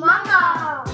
Mama. 0.00 0.84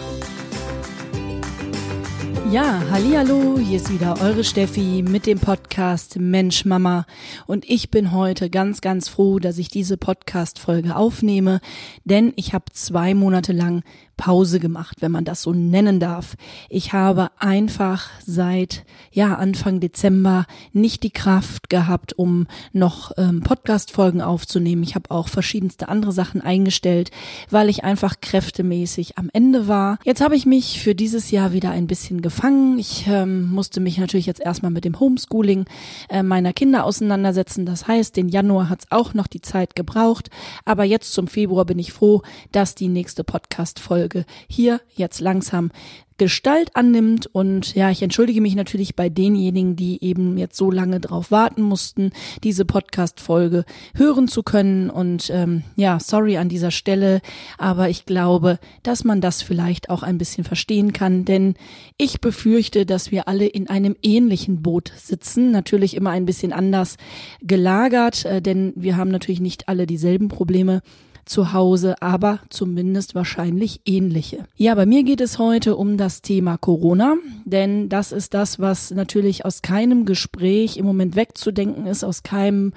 Ja, 2.50 2.82
hallo, 2.90 3.58
hier 3.58 3.78
ist 3.78 3.90
wieder 3.90 4.20
eure 4.20 4.44
Steffi 4.44 5.02
mit 5.02 5.26
dem 5.26 5.40
Podcast 5.40 6.18
Mensch 6.18 6.66
Mama 6.66 7.06
und 7.46 7.68
ich 7.68 7.90
bin 7.90 8.12
heute 8.12 8.50
ganz 8.50 8.82
ganz 8.82 9.08
froh, 9.08 9.38
dass 9.38 9.56
ich 9.56 9.68
diese 9.68 9.96
Podcast 9.96 10.58
Folge 10.58 10.96
aufnehme, 10.96 11.60
denn 12.04 12.34
ich 12.36 12.52
habe 12.52 12.66
zwei 12.72 13.14
Monate 13.14 13.52
lang 13.52 13.82
Pause 14.16 14.60
gemacht, 14.60 14.98
wenn 15.00 15.12
man 15.12 15.24
das 15.24 15.42
so 15.42 15.52
nennen 15.52 16.00
darf. 16.00 16.36
Ich 16.68 16.92
habe 16.92 17.30
einfach 17.38 18.10
seit 18.24 18.84
ja 19.12 19.34
Anfang 19.34 19.80
Dezember 19.80 20.46
nicht 20.72 21.02
die 21.02 21.10
Kraft 21.10 21.68
gehabt, 21.68 22.12
um 22.18 22.46
noch 22.72 23.12
ähm, 23.16 23.40
Podcast-Folgen 23.40 24.22
aufzunehmen. 24.22 24.82
Ich 24.82 24.94
habe 24.94 25.10
auch 25.10 25.28
verschiedenste 25.28 25.88
andere 25.88 26.12
Sachen 26.12 26.40
eingestellt, 26.40 27.10
weil 27.50 27.68
ich 27.68 27.84
einfach 27.84 28.20
kräftemäßig 28.20 29.18
am 29.18 29.30
Ende 29.32 29.68
war. 29.68 29.98
Jetzt 30.04 30.20
habe 30.20 30.36
ich 30.36 30.46
mich 30.46 30.80
für 30.80 30.94
dieses 30.94 31.30
Jahr 31.30 31.52
wieder 31.52 31.70
ein 31.70 31.86
bisschen 31.86 32.22
gefangen. 32.22 32.78
Ich 32.78 33.06
ähm, 33.08 33.50
musste 33.50 33.80
mich 33.80 33.98
natürlich 33.98 34.26
jetzt 34.26 34.40
erstmal 34.40 34.70
mit 34.70 34.84
dem 34.84 35.00
Homeschooling 35.00 35.66
äh, 36.08 36.22
meiner 36.22 36.52
Kinder 36.52 36.84
auseinandersetzen. 36.84 37.66
Das 37.66 37.88
heißt, 37.88 38.16
den 38.16 38.28
Januar 38.28 38.68
hat 38.68 38.80
es 38.80 38.86
auch 38.90 39.14
noch 39.14 39.26
die 39.26 39.40
Zeit 39.40 39.74
gebraucht, 39.74 40.30
aber 40.64 40.84
jetzt 40.84 41.12
zum 41.12 41.26
Februar 41.26 41.64
bin 41.64 41.78
ich 41.78 41.92
froh, 41.92 42.22
dass 42.52 42.74
die 42.74 42.88
nächste 42.88 43.24
Podcast-Folge 43.24 44.03
Folge 44.04 44.26
hier 44.48 44.82
jetzt 44.96 45.20
langsam 45.20 45.70
Gestalt 46.18 46.76
annimmt. 46.76 47.26
Und 47.26 47.74
ja, 47.74 47.90
ich 47.90 48.02
entschuldige 48.02 48.42
mich 48.42 48.54
natürlich 48.54 48.94
bei 48.94 49.08
denjenigen, 49.08 49.76
die 49.76 50.04
eben 50.04 50.36
jetzt 50.36 50.56
so 50.56 50.70
lange 50.70 51.00
drauf 51.00 51.30
warten 51.30 51.62
mussten, 51.62 52.10
diese 52.44 52.66
Podcast-Folge 52.66 53.64
hören 53.96 54.28
zu 54.28 54.42
können. 54.42 54.90
Und 54.90 55.30
ähm, 55.30 55.64
ja, 55.74 55.98
sorry 55.98 56.36
an 56.36 56.50
dieser 56.50 56.70
Stelle, 56.70 57.22
aber 57.56 57.88
ich 57.88 58.04
glaube, 58.04 58.58
dass 58.82 59.04
man 59.04 59.22
das 59.22 59.40
vielleicht 59.40 59.88
auch 59.88 60.02
ein 60.02 60.18
bisschen 60.18 60.44
verstehen 60.44 60.92
kann, 60.92 61.24
denn 61.24 61.54
ich 61.96 62.20
befürchte, 62.20 62.84
dass 62.84 63.10
wir 63.10 63.26
alle 63.26 63.46
in 63.46 63.70
einem 63.70 63.96
ähnlichen 64.02 64.60
Boot 64.60 64.92
sitzen, 64.96 65.50
natürlich 65.50 65.96
immer 65.96 66.10
ein 66.10 66.26
bisschen 66.26 66.52
anders 66.52 66.96
gelagert, 67.40 68.26
äh, 68.26 68.42
denn 68.42 68.74
wir 68.76 68.98
haben 68.98 69.10
natürlich 69.10 69.40
nicht 69.40 69.68
alle 69.68 69.86
dieselben 69.86 70.28
Probleme 70.28 70.82
zu 71.24 71.52
Hause, 71.52 72.00
aber 72.00 72.40
zumindest 72.50 73.14
wahrscheinlich 73.14 73.80
ähnliche. 73.84 74.44
Ja, 74.56 74.74
bei 74.74 74.86
mir 74.86 75.02
geht 75.02 75.20
es 75.20 75.38
heute 75.38 75.76
um 75.76 75.96
das 75.96 76.22
Thema 76.22 76.56
Corona, 76.58 77.16
denn 77.44 77.88
das 77.88 78.12
ist 78.12 78.34
das, 78.34 78.58
was 78.58 78.90
natürlich 78.90 79.44
aus 79.44 79.62
keinem 79.62 80.04
Gespräch 80.04 80.76
im 80.76 80.86
Moment 80.86 81.16
wegzudenken 81.16 81.86
ist, 81.86 82.04
aus 82.04 82.22
keinem 82.22 82.72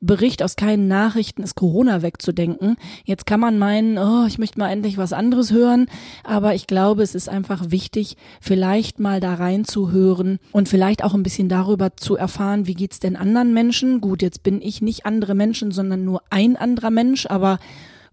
Bericht, 0.00 0.42
aus 0.42 0.56
keinen 0.56 0.88
Nachrichten 0.88 1.42
ist 1.42 1.54
Corona 1.54 2.00
wegzudenken. 2.00 2.76
Jetzt 3.04 3.26
kann 3.26 3.40
man 3.40 3.58
meinen, 3.58 3.98
oh, 3.98 4.24
ich 4.26 4.38
möchte 4.38 4.58
mal 4.58 4.70
endlich 4.70 4.96
was 4.96 5.12
anderes 5.12 5.52
hören, 5.52 5.86
aber 6.24 6.54
ich 6.54 6.66
glaube, 6.66 7.02
es 7.02 7.14
ist 7.14 7.28
einfach 7.28 7.70
wichtig, 7.70 8.16
vielleicht 8.40 8.98
mal 8.98 9.20
da 9.20 9.34
reinzuhören 9.34 10.38
und 10.52 10.68
vielleicht 10.68 11.04
auch 11.04 11.14
ein 11.14 11.22
bisschen 11.22 11.48
darüber 11.50 11.96
zu 11.96 12.16
erfahren, 12.16 12.66
wie 12.66 12.74
geht's 12.74 13.00
denn 13.00 13.16
anderen 13.16 13.52
Menschen? 13.52 14.00
Gut, 14.00 14.22
jetzt 14.22 14.42
bin 14.42 14.62
ich 14.62 14.80
nicht 14.80 15.04
andere 15.04 15.34
Menschen, 15.34 15.70
sondern 15.70 16.04
nur 16.04 16.22
ein 16.30 16.56
anderer 16.56 16.90
Mensch, 16.90 17.26
aber 17.26 17.58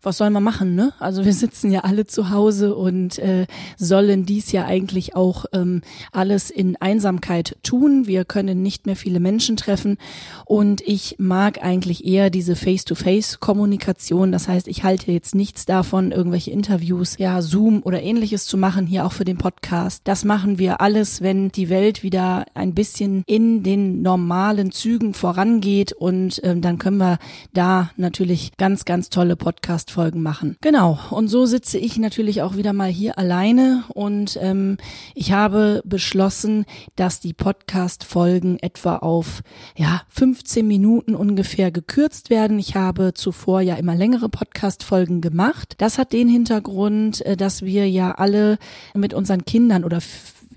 was 0.03 0.17
soll 0.17 0.29
man 0.29 0.43
machen, 0.43 0.75
ne? 0.75 0.93
Also 0.99 1.25
wir 1.25 1.33
sitzen 1.33 1.71
ja 1.71 1.79
alle 1.81 2.05
zu 2.05 2.29
Hause 2.29 2.75
und 2.75 3.17
äh, 3.17 3.47
sollen 3.77 4.25
dies 4.25 4.51
ja 4.51 4.65
eigentlich 4.65 5.15
auch 5.15 5.45
ähm, 5.53 5.81
alles 6.11 6.51
in 6.51 6.75
Einsamkeit 6.75 7.57
tun. 7.63 8.05
Wir 8.05 8.23
können 8.23 8.61
nicht 8.61 8.85
mehr 8.85 8.95
viele 8.95 9.19
Menschen 9.19 9.57
treffen 9.57 9.97
und 10.45 10.81
ich 10.81 11.15
mag 11.17 11.63
eigentlich 11.63 12.05
eher 12.05 12.29
diese 12.29 12.55
Face-to-Face-Kommunikation. 12.55 14.31
Das 14.31 14.47
heißt, 14.47 14.67
ich 14.67 14.83
halte 14.83 15.11
jetzt 15.11 15.33
nichts 15.33 15.65
davon, 15.65 16.11
irgendwelche 16.11 16.51
Interviews, 16.51 17.17
ja, 17.17 17.41
Zoom 17.41 17.81
oder 17.83 18.01
ähnliches 18.01 18.45
zu 18.45 18.55
machen, 18.55 18.85
hier 18.85 19.03
auch 19.03 19.13
für 19.13 19.25
den 19.25 19.37
Podcast. 19.37 20.01
Das 20.03 20.23
machen 20.23 20.59
wir 20.59 20.79
alles, 20.79 21.21
wenn 21.21 21.49
die 21.49 21.69
Welt 21.69 22.03
wieder 22.03 22.45
ein 22.53 22.75
bisschen 22.75 23.23
in 23.25 23.63
den 23.63 24.03
normalen 24.03 24.71
Zügen 24.71 25.15
vorangeht 25.15 25.91
und 25.91 26.39
ähm, 26.43 26.61
dann 26.61 26.77
können 26.77 26.97
wir 26.97 27.17
da 27.53 27.89
natürlich 27.97 28.51
ganz, 28.57 28.85
ganz 28.85 29.09
tolle 29.09 29.35
Podcasts 29.35 29.86
Podcast-Folgen 29.87 30.21
machen. 30.21 30.57
Genau, 30.61 30.99
und 31.09 31.27
so 31.29 31.45
sitze 31.45 31.77
ich 31.77 31.97
natürlich 31.97 32.41
auch 32.41 32.55
wieder 32.55 32.73
mal 32.73 32.89
hier 32.89 33.17
alleine 33.17 33.83
und 33.93 34.37
ähm, 34.41 34.77
ich 35.15 35.31
habe 35.31 35.81
beschlossen, 35.85 36.65
dass 36.95 37.19
die 37.19 37.33
Podcast-Folgen 37.33 38.59
etwa 38.59 38.97
auf 38.97 39.41
ja 39.75 40.01
15 40.09 40.67
Minuten 40.67 41.15
ungefähr 41.15 41.71
gekürzt 41.71 42.29
werden. 42.29 42.59
Ich 42.59 42.75
habe 42.75 43.13
zuvor 43.13 43.61
ja 43.61 43.75
immer 43.75 43.95
längere 43.95 44.29
Podcast-Folgen 44.29 45.21
gemacht. 45.21 45.75
Das 45.77 45.97
hat 45.97 46.13
den 46.13 46.27
Hintergrund, 46.27 47.25
äh, 47.25 47.37
dass 47.37 47.61
wir 47.61 47.89
ja 47.89 48.11
alle 48.11 48.57
mit 48.93 49.13
unseren 49.13 49.45
Kindern 49.45 49.83
oder 49.83 50.01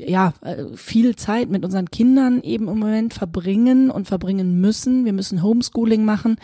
ja, 0.06 0.32
äh, 0.42 0.64
viel 0.74 1.16
Zeit 1.16 1.50
mit 1.50 1.64
unseren 1.64 1.90
Kindern 1.90 2.42
eben 2.42 2.68
im 2.68 2.78
Moment 2.78 3.14
verbringen 3.14 3.90
und 3.90 4.06
verbringen 4.06 4.60
müssen. 4.60 5.04
Wir 5.04 5.12
müssen 5.12 5.42
Homeschooling 5.42 6.04
machen. 6.04 6.36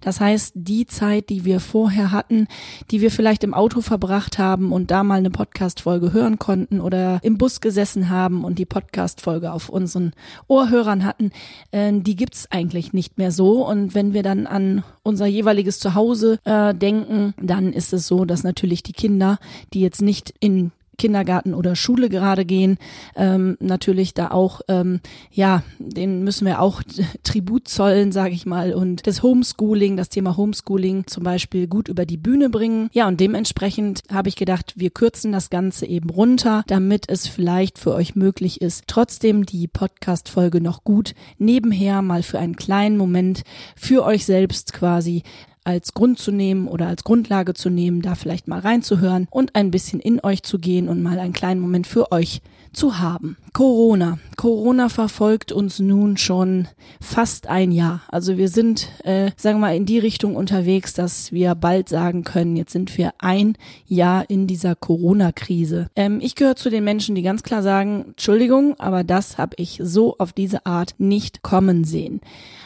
Das 0.00 0.20
heißt, 0.20 0.52
die 0.54 0.86
Zeit, 0.86 1.28
die 1.30 1.44
wir 1.44 1.60
vorher 1.60 2.10
hatten, 2.10 2.46
die 2.90 3.00
wir 3.00 3.10
vielleicht 3.10 3.44
im 3.44 3.54
Auto 3.54 3.80
verbracht 3.80 4.38
haben 4.38 4.72
und 4.72 4.90
da 4.90 5.02
mal 5.02 5.18
eine 5.18 5.30
Podcast-Folge 5.30 6.12
hören 6.12 6.38
konnten 6.38 6.80
oder 6.80 7.18
im 7.22 7.38
Bus 7.38 7.60
gesessen 7.60 8.08
haben 8.08 8.44
und 8.44 8.58
die 8.58 8.66
Podcast-Folge 8.66 9.52
auf 9.52 9.68
unseren 9.68 10.12
Ohrhörern 10.48 11.04
hatten, 11.04 11.30
äh, 11.70 11.92
die 11.92 12.16
gibt's 12.16 12.48
eigentlich 12.50 12.92
nicht 12.92 13.18
mehr 13.18 13.30
so. 13.30 13.66
Und 13.66 13.94
wenn 13.94 14.12
wir 14.12 14.22
dann 14.22 14.46
an 14.46 14.84
unser 15.02 15.26
jeweiliges 15.26 15.78
Zuhause 15.78 16.38
äh, 16.44 16.74
denken, 16.74 17.34
dann 17.40 17.72
ist 17.72 17.92
es 17.92 18.06
so, 18.06 18.24
dass 18.24 18.42
natürlich 18.42 18.82
die 18.82 18.92
Kinder, 18.92 19.38
die 19.72 19.80
jetzt 19.80 20.02
nicht 20.02 20.34
in 20.40 20.72
Kindergarten 20.96 21.54
oder 21.54 21.76
Schule 21.76 22.08
gerade 22.08 22.44
gehen, 22.44 22.78
ähm, 23.16 23.56
natürlich 23.60 24.14
da 24.14 24.30
auch, 24.30 24.60
ähm, 24.68 25.00
ja, 25.30 25.62
den 25.78 26.22
müssen 26.24 26.46
wir 26.46 26.60
auch 26.60 26.82
Tribut 27.22 27.68
zollen, 27.68 28.12
sage 28.12 28.34
ich 28.34 28.46
mal, 28.46 28.72
und 28.72 29.06
das 29.06 29.22
Homeschooling, 29.22 29.96
das 29.96 30.08
Thema 30.08 30.36
Homeschooling 30.36 31.06
zum 31.06 31.24
Beispiel 31.24 31.66
gut 31.66 31.88
über 31.88 32.06
die 32.06 32.16
Bühne 32.16 32.50
bringen. 32.50 32.88
Ja, 32.92 33.08
und 33.08 33.20
dementsprechend 33.20 34.02
habe 34.12 34.28
ich 34.28 34.36
gedacht, 34.36 34.74
wir 34.76 34.90
kürzen 34.90 35.32
das 35.32 35.50
Ganze 35.50 35.86
eben 35.86 36.10
runter, 36.10 36.64
damit 36.66 37.08
es 37.08 37.26
vielleicht 37.26 37.78
für 37.78 37.94
euch 37.94 38.14
möglich 38.16 38.60
ist, 38.60 38.84
trotzdem 38.86 39.46
die 39.46 39.66
Podcast-Folge 39.66 40.60
noch 40.60 40.84
gut 40.84 41.14
nebenher 41.38 42.02
mal 42.02 42.22
für 42.22 42.38
einen 42.38 42.56
kleinen 42.56 42.96
Moment 42.96 43.42
für 43.76 44.04
euch 44.04 44.24
selbst 44.24 44.72
quasi 44.72 45.22
als 45.64 45.94
Grund 45.94 46.18
zu 46.18 46.30
nehmen 46.30 46.68
oder 46.68 46.86
als 46.86 47.04
Grundlage 47.04 47.54
zu 47.54 47.70
nehmen, 47.70 48.02
da 48.02 48.14
vielleicht 48.14 48.48
mal 48.48 48.60
reinzuhören 48.60 49.26
und 49.30 49.54
ein 49.54 49.70
bisschen 49.70 50.00
in 50.00 50.20
euch 50.22 50.42
zu 50.42 50.58
gehen 50.58 50.88
und 50.88 51.02
mal 51.02 51.18
einen 51.18 51.32
kleinen 51.32 51.60
Moment 51.60 51.86
für 51.86 52.12
euch 52.12 52.42
zu 52.74 52.98
haben. 52.98 53.36
Corona. 53.52 54.18
Corona 54.36 54.88
verfolgt 54.88 55.52
uns 55.52 55.78
nun 55.78 56.16
schon 56.16 56.68
fast 57.00 57.46
ein 57.46 57.72
Jahr. 57.72 58.02
Also 58.08 58.36
wir 58.36 58.48
sind, 58.48 58.88
äh, 59.04 59.30
sagen 59.36 59.58
wir 59.58 59.68
mal, 59.68 59.76
in 59.76 59.86
die 59.86 59.98
Richtung 59.98 60.36
unterwegs, 60.36 60.92
dass 60.92 61.32
wir 61.32 61.54
bald 61.54 61.88
sagen 61.88 62.24
können, 62.24 62.56
jetzt 62.56 62.72
sind 62.72 62.96
wir 62.98 63.12
ein 63.18 63.56
Jahr 63.86 64.28
in 64.28 64.46
dieser 64.46 64.74
Corona-Krise. 64.74 65.88
Ähm, 65.94 66.18
ich 66.20 66.34
gehöre 66.34 66.56
zu 66.56 66.70
den 66.70 66.84
Menschen, 66.84 67.14
die 67.14 67.22
ganz 67.22 67.42
klar 67.42 67.62
sagen, 67.62 68.06
Entschuldigung, 68.08 68.78
aber 68.78 69.04
das 69.04 69.38
habe 69.38 69.54
ich 69.58 69.80
so 69.82 70.16
auf 70.18 70.32
diese 70.32 70.66
Art 70.66 70.94
nicht 70.98 71.42
kommen 71.42 71.84
sehen. 71.84 72.20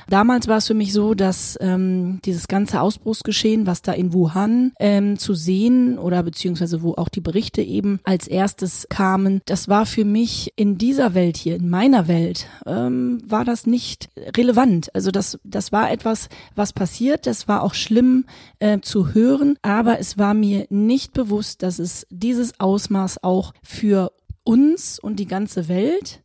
Damals 0.08 0.48
war 0.48 0.56
es 0.56 0.66
für 0.66 0.74
mich 0.74 0.94
so, 0.94 1.12
dass 1.12 1.58
ähm, 1.60 2.20
dieses 2.24 2.48
ganze 2.48 2.80
Ausbruchsgeschehen, 2.80 3.66
was 3.66 3.82
da 3.82 3.92
in 3.92 4.14
Wuhan 4.14 4.72
ähm, 4.80 5.18
zu 5.18 5.34
sehen 5.34 5.98
oder 5.98 6.22
beziehungsweise 6.22 6.82
wo 6.82 6.94
auch 6.94 7.10
die 7.10 7.20
Berichte 7.20 7.60
eben 7.60 8.00
als 8.04 8.26
erstes 8.26 8.86
kamen, 8.88 9.42
das 9.44 9.68
war 9.68 9.84
für 9.84 9.97
mich 10.04 10.52
in 10.56 10.78
dieser 10.78 11.14
Welt 11.14 11.36
hier, 11.36 11.56
in 11.56 11.68
meiner 11.68 12.08
Welt, 12.08 12.46
ähm, 12.66 13.22
war 13.26 13.44
das 13.44 13.66
nicht 13.66 14.08
relevant. 14.36 14.94
Also 14.94 15.10
das, 15.10 15.38
das 15.44 15.72
war 15.72 15.90
etwas, 15.90 16.28
was 16.54 16.72
passiert. 16.72 17.26
Das 17.26 17.48
war 17.48 17.62
auch 17.62 17.74
schlimm 17.74 18.26
äh, 18.58 18.80
zu 18.80 19.14
hören, 19.14 19.58
aber 19.62 19.98
es 19.98 20.18
war 20.18 20.34
mir 20.34 20.66
nicht 20.70 21.12
bewusst, 21.12 21.62
dass 21.62 21.78
es 21.78 22.06
dieses 22.10 22.58
Ausmaß 22.60 23.22
auch 23.22 23.52
für 23.62 24.12
uns 24.44 24.98
und 24.98 25.16
die 25.16 25.26
ganze 25.26 25.68
Welt 25.68 26.22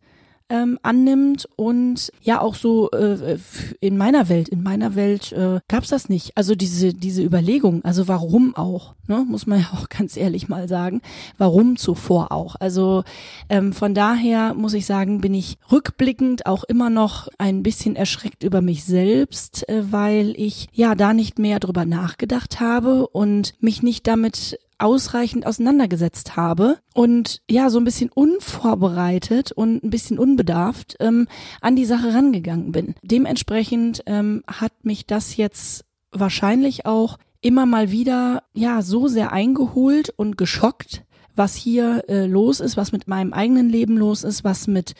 ähm, 0.53 0.77
annimmt 0.83 1.49
und 1.55 2.11
ja 2.21 2.39
auch 2.39 2.53
so 2.53 2.91
äh, 2.91 3.37
in 3.79 3.97
meiner 3.97 4.29
Welt, 4.29 4.47
in 4.49 4.61
meiner 4.61 4.93
Welt 4.93 5.31
äh, 5.31 5.59
gab 5.67 5.83
es 5.83 5.89
das 5.89 6.09
nicht. 6.09 6.37
Also 6.37 6.53
diese 6.53 6.93
diese 6.93 7.23
Überlegung, 7.23 7.83
also 7.83 8.07
warum 8.07 8.55
auch, 8.55 8.93
ne, 9.07 9.25
muss 9.27 9.47
man 9.47 9.59
ja 9.61 9.69
auch 9.73 9.89
ganz 9.89 10.15
ehrlich 10.15 10.47
mal 10.49 10.67
sagen, 10.67 11.01
warum 11.39 11.75
zuvor 11.75 12.31
auch. 12.31 12.55
Also 12.59 13.03
ähm, 13.49 13.73
von 13.73 13.95
daher 13.95 14.53
muss 14.53 14.75
ich 14.75 14.85
sagen, 14.85 15.21
bin 15.21 15.33
ich 15.33 15.57
rückblickend 15.71 16.45
auch 16.45 16.63
immer 16.63 16.91
noch 16.91 17.29
ein 17.39 17.63
bisschen 17.63 17.95
erschreckt 17.95 18.43
über 18.43 18.61
mich 18.61 18.83
selbst, 18.83 19.67
äh, 19.67 19.91
weil 19.91 20.35
ich 20.37 20.67
ja 20.71 20.93
da 20.93 21.15
nicht 21.15 21.39
mehr 21.39 21.59
drüber 21.59 21.85
nachgedacht 21.85 22.59
habe 22.59 23.07
und 23.07 23.55
mich 23.59 23.81
nicht 23.81 24.05
damit 24.05 24.59
ausreichend 24.79 25.45
auseinandergesetzt 25.45 26.35
habe 26.35 26.77
und 26.93 27.41
ja, 27.49 27.69
so 27.69 27.79
ein 27.79 27.83
bisschen 27.83 28.09
unvorbereitet 28.09 29.51
und 29.51 29.83
ein 29.83 29.89
bisschen 29.89 30.19
unbedarft 30.19 30.97
ähm, 30.99 31.27
an 31.61 31.75
die 31.75 31.85
Sache 31.85 32.13
rangegangen 32.13 32.71
bin. 32.71 32.95
Dementsprechend 33.01 34.03
ähm, 34.05 34.43
hat 34.47 34.73
mich 34.83 35.05
das 35.05 35.37
jetzt 35.37 35.85
wahrscheinlich 36.11 36.85
auch 36.85 37.17
immer 37.41 37.65
mal 37.65 37.91
wieder 37.91 38.43
ja 38.53 38.81
so 38.81 39.07
sehr 39.07 39.31
eingeholt 39.31 40.09
und 40.15 40.37
geschockt, 40.37 41.03
was 41.35 41.55
hier 41.55 42.03
äh, 42.07 42.25
los 42.25 42.59
ist, 42.59 42.77
was 42.77 42.91
mit 42.91 43.07
meinem 43.07 43.33
eigenen 43.33 43.69
Leben 43.69 43.97
los 43.97 44.23
ist, 44.23 44.43
was 44.43 44.67
mit 44.67 44.93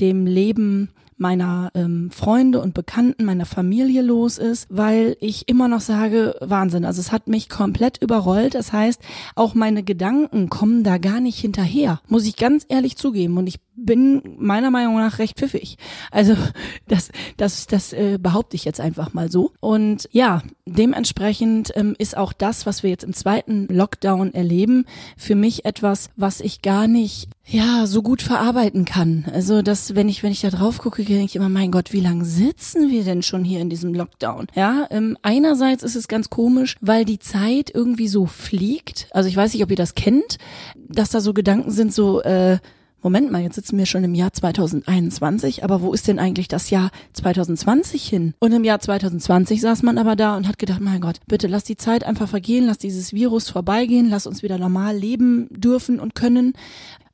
dem 0.00 0.26
Leben 0.26 0.90
meiner 1.22 1.70
ähm, 1.74 2.10
Freunde 2.10 2.60
und 2.60 2.74
Bekannten, 2.74 3.24
meiner 3.24 3.46
Familie 3.46 4.02
los 4.02 4.36
ist, 4.36 4.66
weil 4.68 5.16
ich 5.20 5.48
immer 5.48 5.68
noch 5.68 5.80
sage, 5.80 6.34
Wahnsinn, 6.40 6.84
also 6.84 7.00
es 7.00 7.12
hat 7.12 7.28
mich 7.28 7.48
komplett 7.48 7.96
überrollt. 8.02 8.54
Das 8.54 8.72
heißt, 8.72 9.00
auch 9.34 9.54
meine 9.54 9.82
Gedanken 9.82 10.50
kommen 10.50 10.82
da 10.82 10.98
gar 10.98 11.20
nicht 11.20 11.38
hinterher, 11.38 12.00
muss 12.08 12.26
ich 12.26 12.36
ganz 12.36 12.66
ehrlich 12.68 12.96
zugeben. 12.96 13.38
Und 13.38 13.46
ich 13.46 13.60
bin 13.74 14.22
meiner 14.38 14.70
Meinung 14.70 14.96
nach 14.96 15.18
recht 15.18 15.38
pfiffig. 15.38 15.76
Also 16.10 16.36
das, 16.88 17.10
das, 17.36 17.66
das 17.66 17.92
äh, 17.92 18.18
behaupte 18.20 18.56
ich 18.56 18.64
jetzt 18.64 18.80
einfach 18.80 19.12
mal 19.14 19.30
so. 19.30 19.52
Und 19.60 20.08
ja, 20.12 20.42
dementsprechend 20.66 21.72
ähm, 21.74 21.94
ist 21.98 22.16
auch 22.16 22.32
das, 22.32 22.66
was 22.66 22.82
wir 22.82 22.90
jetzt 22.90 23.04
im 23.04 23.14
zweiten 23.14 23.66
Lockdown 23.68 24.34
erleben, 24.34 24.84
für 25.16 25.34
mich 25.34 25.64
etwas, 25.64 26.10
was 26.16 26.40
ich 26.40 26.62
gar 26.62 26.86
nicht 26.86 27.28
ja 27.44 27.86
so 27.86 28.02
gut 28.02 28.22
verarbeiten 28.22 28.84
kann. 28.84 29.26
Also 29.32 29.62
das, 29.62 29.94
wenn 29.94 30.08
ich 30.08 30.22
wenn 30.22 30.32
ich 30.32 30.40
da 30.40 30.50
drauf 30.50 30.78
gucke, 30.78 31.04
denke 31.04 31.24
ich 31.24 31.36
immer, 31.36 31.48
mein 31.48 31.70
Gott, 31.70 31.92
wie 31.92 32.00
lange 32.00 32.24
sitzen 32.24 32.90
wir 32.90 33.04
denn 33.04 33.22
schon 33.22 33.44
hier 33.44 33.60
in 33.60 33.70
diesem 33.70 33.94
Lockdown? 33.94 34.46
Ja, 34.54 34.86
ähm, 34.90 35.18
einerseits 35.22 35.82
ist 35.82 35.96
es 35.96 36.08
ganz 36.08 36.30
komisch, 36.30 36.76
weil 36.80 37.04
die 37.04 37.18
Zeit 37.18 37.70
irgendwie 37.74 38.08
so 38.08 38.26
fliegt. 38.26 39.08
Also 39.10 39.28
ich 39.28 39.36
weiß 39.36 39.52
nicht, 39.52 39.62
ob 39.62 39.70
ihr 39.70 39.76
das 39.76 39.94
kennt, 39.94 40.38
dass 40.76 41.10
da 41.10 41.20
so 41.20 41.34
Gedanken 41.34 41.70
sind, 41.70 41.92
so 41.92 42.22
äh, 42.22 42.58
Moment 43.02 43.32
mal, 43.32 43.42
jetzt 43.42 43.56
sitzen 43.56 43.78
wir 43.78 43.86
schon 43.86 44.04
im 44.04 44.14
Jahr 44.14 44.32
2021, 44.32 45.64
aber 45.64 45.82
wo 45.82 45.92
ist 45.92 46.06
denn 46.06 46.20
eigentlich 46.20 46.46
das 46.46 46.70
Jahr 46.70 46.90
2020 47.14 48.06
hin? 48.06 48.34
Und 48.38 48.52
im 48.52 48.62
Jahr 48.62 48.78
2020 48.78 49.60
saß 49.60 49.82
man 49.82 49.98
aber 49.98 50.14
da 50.14 50.36
und 50.36 50.46
hat 50.46 50.58
gedacht, 50.58 50.80
mein 50.80 51.00
Gott, 51.00 51.16
bitte 51.26 51.48
lass 51.48 51.64
die 51.64 51.76
Zeit 51.76 52.04
einfach 52.04 52.28
vergehen, 52.28 52.64
lass 52.64 52.78
dieses 52.78 53.12
Virus 53.12 53.50
vorbeigehen, 53.50 54.08
lass 54.08 54.28
uns 54.28 54.44
wieder 54.44 54.56
normal 54.56 54.96
leben 54.96 55.48
dürfen 55.50 55.98
und 55.98 56.14
können. 56.14 56.52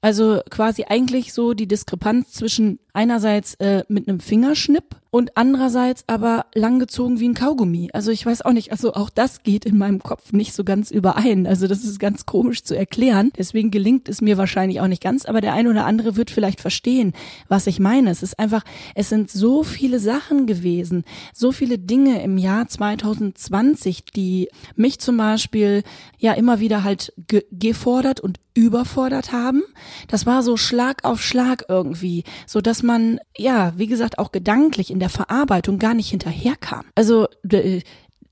Also 0.02 0.42
quasi 0.50 0.84
eigentlich 0.88 1.32
so 1.32 1.54
die 1.54 1.66
Diskrepanz 1.66 2.32
zwischen 2.32 2.78
einerseits 2.92 3.54
äh, 3.54 3.82
mit 3.88 4.08
einem 4.08 4.20
Fingerschnipp 4.20 4.94
und 5.10 5.36
andererseits 5.36 6.04
aber 6.06 6.46
langgezogen 6.54 7.18
wie 7.18 7.28
ein 7.28 7.34
Kaugummi. 7.34 7.88
Also 7.92 8.10
ich 8.10 8.24
weiß 8.24 8.42
auch 8.42 8.52
nicht, 8.52 8.72
also 8.72 8.92
auch 8.94 9.10
das 9.10 9.42
geht 9.42 9.64
in 9.64 9.78
meinem 9.78 10.02
Kopf 10.02 10.32
nicht 10.32 10.52
so 10.52 10.64
ganz 10.64 10.90
überein. 10.90 11.46
Also 11.46 11.66
das 11.66 11.84
ist 11.84 11.98
ganz 11.98 12.26
komisch 12.26 12.62
zu 12.62 12.76
erklären. 12.76 13.30
Deswegen 13.36 13.70
gelingt 13.70 14.08
es 14.08 14.20
mir 14.20 14.36
wahrscheinlich 14.36 14.80
auch 14.80 14.86
nicht 14.86 15.02
ganz, 15.02 15.24
aber 15.24 15.40
der 15.40 15.54
eine 15.54 15.70
oder 15.70 15.86
andere 15.86 16.16
wird 16.16 16.30
vielleicht 16.30 16.60
verstehen, 16.60 17.14
was 17.48 17.66
ich 17.66 17.80
meine. 17.80 18.10
Es 18.10 18.22
ist 18.22 18.38
einfach, 18.38 18.64
es 18.94 19.08
sind 19.08 19.30
so 19.30 19.62
viele 19.62 19.98
Sachen 19.98 20.46
gewesen, 20.46 21.04
so 21.32 21.52
viele 21.52 21.78
Dinge 21.78 22.22
im 22.22 22.36
Jahr 22.36 22.68
2020, 22.68 24.04
die 24.04 24.48
mich 24.76 24.98
zum 24.98 25.16
Beispiel 25.16 25.82
ja 26.18 26.34
immer 26.34 26.60
wieder 26.60 26.84
halt 26.84 27.12
ge 27.28 27.44
gefordert 27.50 28.20
und 28.20 28.38
überfordert 28.54 29.32
haben. 29.32 29.62
Das 30.08 30.26
war 30.26 30.42
so 30.42 30.56
Schlag 30.56 31.04
auf 31.04 31.22
Schlag 31.22 31.66
irgendwie, 31.68 32.24
so 32.46 32.60
dass 32.60 32.82
man 32.82 33.20
ja, 33.36 33.72
wie 33.76 33.86
gesagt, 33.86 34.18
auch 34.18 34.32
gedanklich 34.32 34.90
in 34.98 35.00
der 35.00 35.10
Verarbeitung 35.10 35.78
gar 35.78 35.94
nicht 35.94 36.10
hinterherkam. 36.10 36.84
Also 36.96 37.28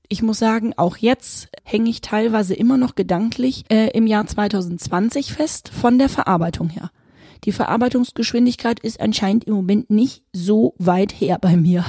ich 0.09 0.21
muss 0.21 0.37
sagen, 0.37 0.73
auch 0.75 0.97
jetzt 0.97 1.47
hänge 1.63 1.89
ich 1.89 2.01
teilweise 2.01 2.55
immer 2.55 2.75
noch 2.75 2.95
gedanklich 2.95 3.63
äh, 3.69 3.89
im 3.91 4.05
Jahr 4.05 4.27
2020 4.27 5.31
fest 5.31 5.69
von 5.69 5.97
der 5.97 6.09
Verarbeitung 6.09 6.67
her. 6.67 6.91
Die 7.45 7.53
Verarbeitungsgeschwindigkeit 7.53 8.81
ist 8.81 8.99
anscheinend 8.99 9.45
im 9.45 9.53
Moment 9.53 9.89
nicht 9.89 10.23
so 10.33 10.75
weit 10.77 11.13
her 11.13 11.37
bei 11.39 11.55
mir. 11.55 11.85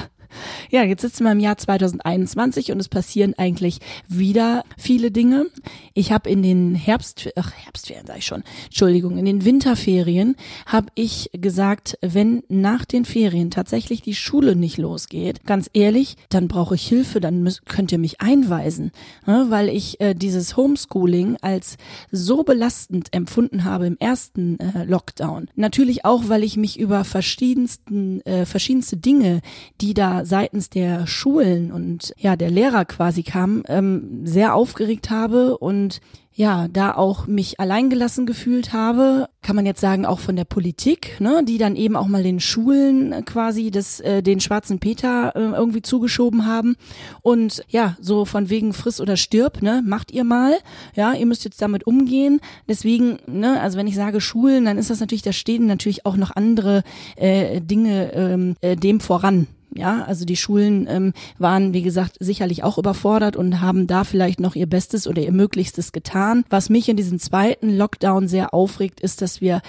Ja, 0.69 0.83
jetzt 0.83 1.01
sitzen 1.01 1.23
wir 1.23 1.31
im 1.31 1.39
Jahr 1.39 1.57
2021 1.57 2.71
und 2.71 2.79
es 2.79 2.89
passieren 2.89 3.33
eigentlich 3.37 3.79
wieder 4.07 4.63
viele 4.77 5.11
Dinge. 5.11 5.45
Ich 5.93 6.11
habe 6.11 6.29
in 6.29 6.43
den 6.43 6.75
Herbst, 6.75 7.29
ach 7.35 7.51
Herbstferien 7.53 8.05
sage 8.05 8.19
ich 8.19 8.25
schon, 8.25 8.43
Entschuldigung, 8.65 9.17
in 9.17 9.25
den 9.25 9.45
Winterferien 9.45 10.35
habe 10.65 10.87
ich 10.95 11.29
gesagt, 11.33 11.97
wenn 12.01 12.43
nach 12.49 12.85
den 12.85 13.05
Ferien 13.05 13.51
tatsächlich 13.51 14.01
die 14.01 14.15
Schule 14.15 14.55
nicht 14.55 14.77
losgeht, 14.77 15.45
ganz 15.45 15.69
ehrlich, 15.73 16.15
dann 16.29 16.47
brauche 16.47 16.75
ich 16.75 16.87
Hilfe, 16.87 17.19
dann 17.19 17.43
müsst, 17.43 17.65
könnt 17.65 17.91
ihr 17.91 17.97
mich 17.97 18.21
einweisen, 18.21 18.91
ne, 19.25 19.47
weil 19.49 19.69
ich 19.69 19.99
äh, 19.99 20.13
dieses 20.13 20.55
Homeschooling 20.55 21.37
als 21.41 21.77
so 22.11 22.43
belastend 22.43 23.13
empfunden 23.13 23.63
habe 23.63 23.87
im 23.87 23.97
ersten 23.99 24.59
äh, 24.59 24.85
Lockdown. 24.85 25.49
Natürlich 25.55 26.05
auch, 26.05 26.29
weil 26.29 26.43
ich 26.43 26.57
mich 26.57 26.79
über 26.79 27.03
verschiedensten, 27.03 28.21
äh, 28.21 28.45
verschiedenste 28.45 28.97
Dinge, 28.97 29.41
die 29.81 29.93
seitens 30.25 30.69
der 30.69 31.07
Schulen 31.07 31.71
und 31.71 32.13
ja 32.17 32.35
der 32.35 32.49
Lehrer 32.49 32.85
quasi 32.85 33.23
kam, 33.23 33.63
ähm, 33.67 34.21
sehr 34.25 34.55
aufgeregt 34.55 35.09
habe 35.09 35.57
und 35.57 36.01
ja, 36.39 36.69
da 36.69 36.93
auch 36.93 37.27
mich 37.27 37.59
alleingelassen 37.59 38.25
gefühlt 38.25 38.71
habe, 38.71 39.27
kann 39.41 39.57
man 39.57 39.65
jetzt 39.65 39.81
sagen, 39.81 40.05
auch 40.05 40.19
von 40.19 40.37
der 40.37 40.45
Politik, 40.45 41.19
ne, 41.19 41.43
die 41.43 41.57
dann 41.57 41.75
eben 41.75 41.97
auch 41.97 42.07
mal 42.07 42.23
den 42.23 42.39
Schulen 42.39 43.25
quasi 43.25 43.71
das, 43.71 43.99
äh, 43.99 44.23
den 44.23 44.39
schwarzen 44.39 44.79
Peter 44.79 45.35
äh, 45.35 45.39
irgendwie 45.39 45.81
zugeschoben 45.81 46.45
haben. 46.45 46.77
Und 47.21 47.65
ja, 47.67 47.97
so 47.99 48.23
von 48.23 48.49
wegen 48.49 48.71
friss 48.71 49.01
oder 49.01 49.17
stirb, 49.17 49.61
ne, 49.61 49.83
macht 49.85 50.11
ihr 50.11 50.23
mal, 50.23 50.57
ja, 50.95 51.13
ihr 51.13 51.25
müsst 51.25 51.43
jetzt 51.43 51.61
damit 51.61 51.85
umgehen. 51.85 52.39
Deswegen, 52.69 53.19
ne, 53.27 53.59
also 53.59 53.77
wenn 53.77 53.87
ich 53.87 53.95
sage 53.95 54.21
Schulen, 54.21 54.63
dann 54.63 54.77
ist 54.77 54.89
das 54.89 55.01
natürlich, 55.01 55.23
da 55.23 55.33
stehen 55.33 55.65
natürlich 55.65 56.05
auch 56.05 56.15
noch 56.15 56.33
andere 56.33 56.83
äh, 57.17 57.59
Dinge 57.59 58.13
ähm, 58.13 58.55
äh, 58.61 58.77
dem 58.77 59.01
voran. 59.01 59.47
Ja, 59.75 60.03
also 60.03 60.25
die 60.25 60.35
Schulen 60.35 60.87
ähm, 60.89 61.13
waren, 61.37 61.73
wie 61.73 61.83
gesagt, 61.83 62.17
sicherlich 62.19 62.63
auch 62.63 62.77
überfordert 62.77 63.35
und 63.35 63.61
haben 63.61 63.85
da 63.85 64.03
vielleicht 64.03 64.39
noch 64.39 64.55
ihr 64.55 64.67
Bestes 64.67 65.07
oder 65.07 65.21
ihr 65.21 65.31
Möglichstes 65.31 65.91
getan. 65.91 66.43
Was 66.49 66.69
mich 66.69 66.89
in 66.89 66.97
diesem 66.97 67.19
zweiten 67.19 67.77
Lockdown 67.77 68.27
sehr 68.27 68.53
aufregt, 68.53 68.99
ist, 68.99 69.21
dass 69.21 69.41
wir 69.41 69.61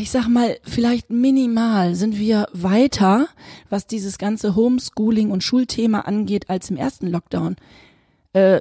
ich 0.00 0.10
sag 0.10 0.26
mal, 0.26 0.58
vielleicht 0.64 1.10
minimal 1.10 1.94
sind 1.94 2.18
wir 2.18 2.48
weiter, 2.52 3.28
was 3.70 3.86
dieses 3.86 4.18
ganze 4.18 4.56
Homeschooling 4.56 5.30
und 5.30 5.44
Schulthema 5.44 6.00
angeht, 6.00 6.50
als 6.50 6.68
im 6.70 6.76
ersten 6.76 7.06
Lockdown. 7.06 7.54
Äh, 8.32 8.60